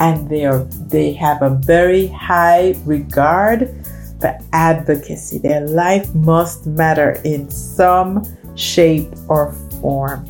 And 0.00 0.28
they 0.28 0.44
are 0.44 0.64
they 0.88 1.12
have 1.12 1.42
a 1.42 1.50
very 1.50 2.08
high 2.08 2.74
regard 2.84 3.72
for 4.20 4.38
advocacy. 4.52 5.38
Their 5.38 5.66
life 5.66 6.12
must 6.14 6.66
matter 6.66 7.20
in 7.24 7.50
some 7.50 8.24
shape 8.56 9.12
or 9.28 9.52
form. 9.80 10.28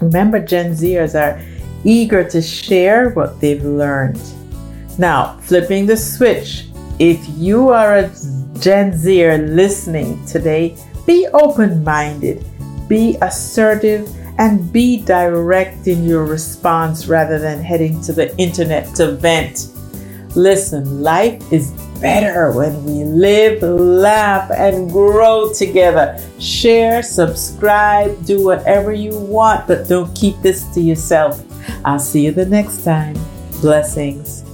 Remember, 0.00 0.38
Gen 0.38 0.72
Zers 0.72 1.14
are 1.14 1.40
eager 1.84 2.24
to 2.28 2.42
share 2.42 3.10
what 3.10 3.40
they've 3.40 3.64
learned. 3.64 4.20
Now, 4.98 5.38
flipping 5.42 5.86
the 5.86 5.96
switch, 5.96 6.66
if 6.98 7.20
you 7.36 7.68
are 7.68 7.98
a 7.98 8.12
Gen 8.58 8.96
Zer 8.96 9.38
listening 9.38 10.24
today, 10.26 10.76
be 11.06 11.26
open 11.34 11.84
minded, 11.84 12.44
be 12.88 13.18
assertive, 13.20 14.08
and 14.38 14.72
be 14.72 15.02
direct 15.02 15.86
in 15.86 16.04
your 16.04 16.24
response 16.24 17.06
rather 17.06 17.38
than 17.38 17.62
heading 17.62 18.00
to 18.02 18.12
the 18.12 18.36
internet 18.38 18.94
to 18.96 19.12
vent. 19.12 19.68
Listen, 20.34 21.02
life 21.02 21.52
is 21.52 21.70
better 22.00 22.52
when 22.52 22.84
we 22.84 23.04
live, 23.04 23.62
laugh, 23.62 24.50
and 24.50 24.90
grow 24.90 25.52
together. 25.52 26.22
Share, 26.38 27.02
subscribe, 27.02 28.24
do 28.26 28.44
whatever 28.44 28.92
you 28.92 29.16
want, 29.18 29.66
but 29.66 29.88
don't 29.88 30.14
keep 30.14 30.40
this 30.42 30.64
to 30.74 30.80
yourself. 30.80 31.42
I'll 31.84 31.98
see 31.98 32.26
you 32.26 32.32
the 32.32 32.46
next 32.46 32.84
time. 32.84 33.16
Blessings. 33.62 34.45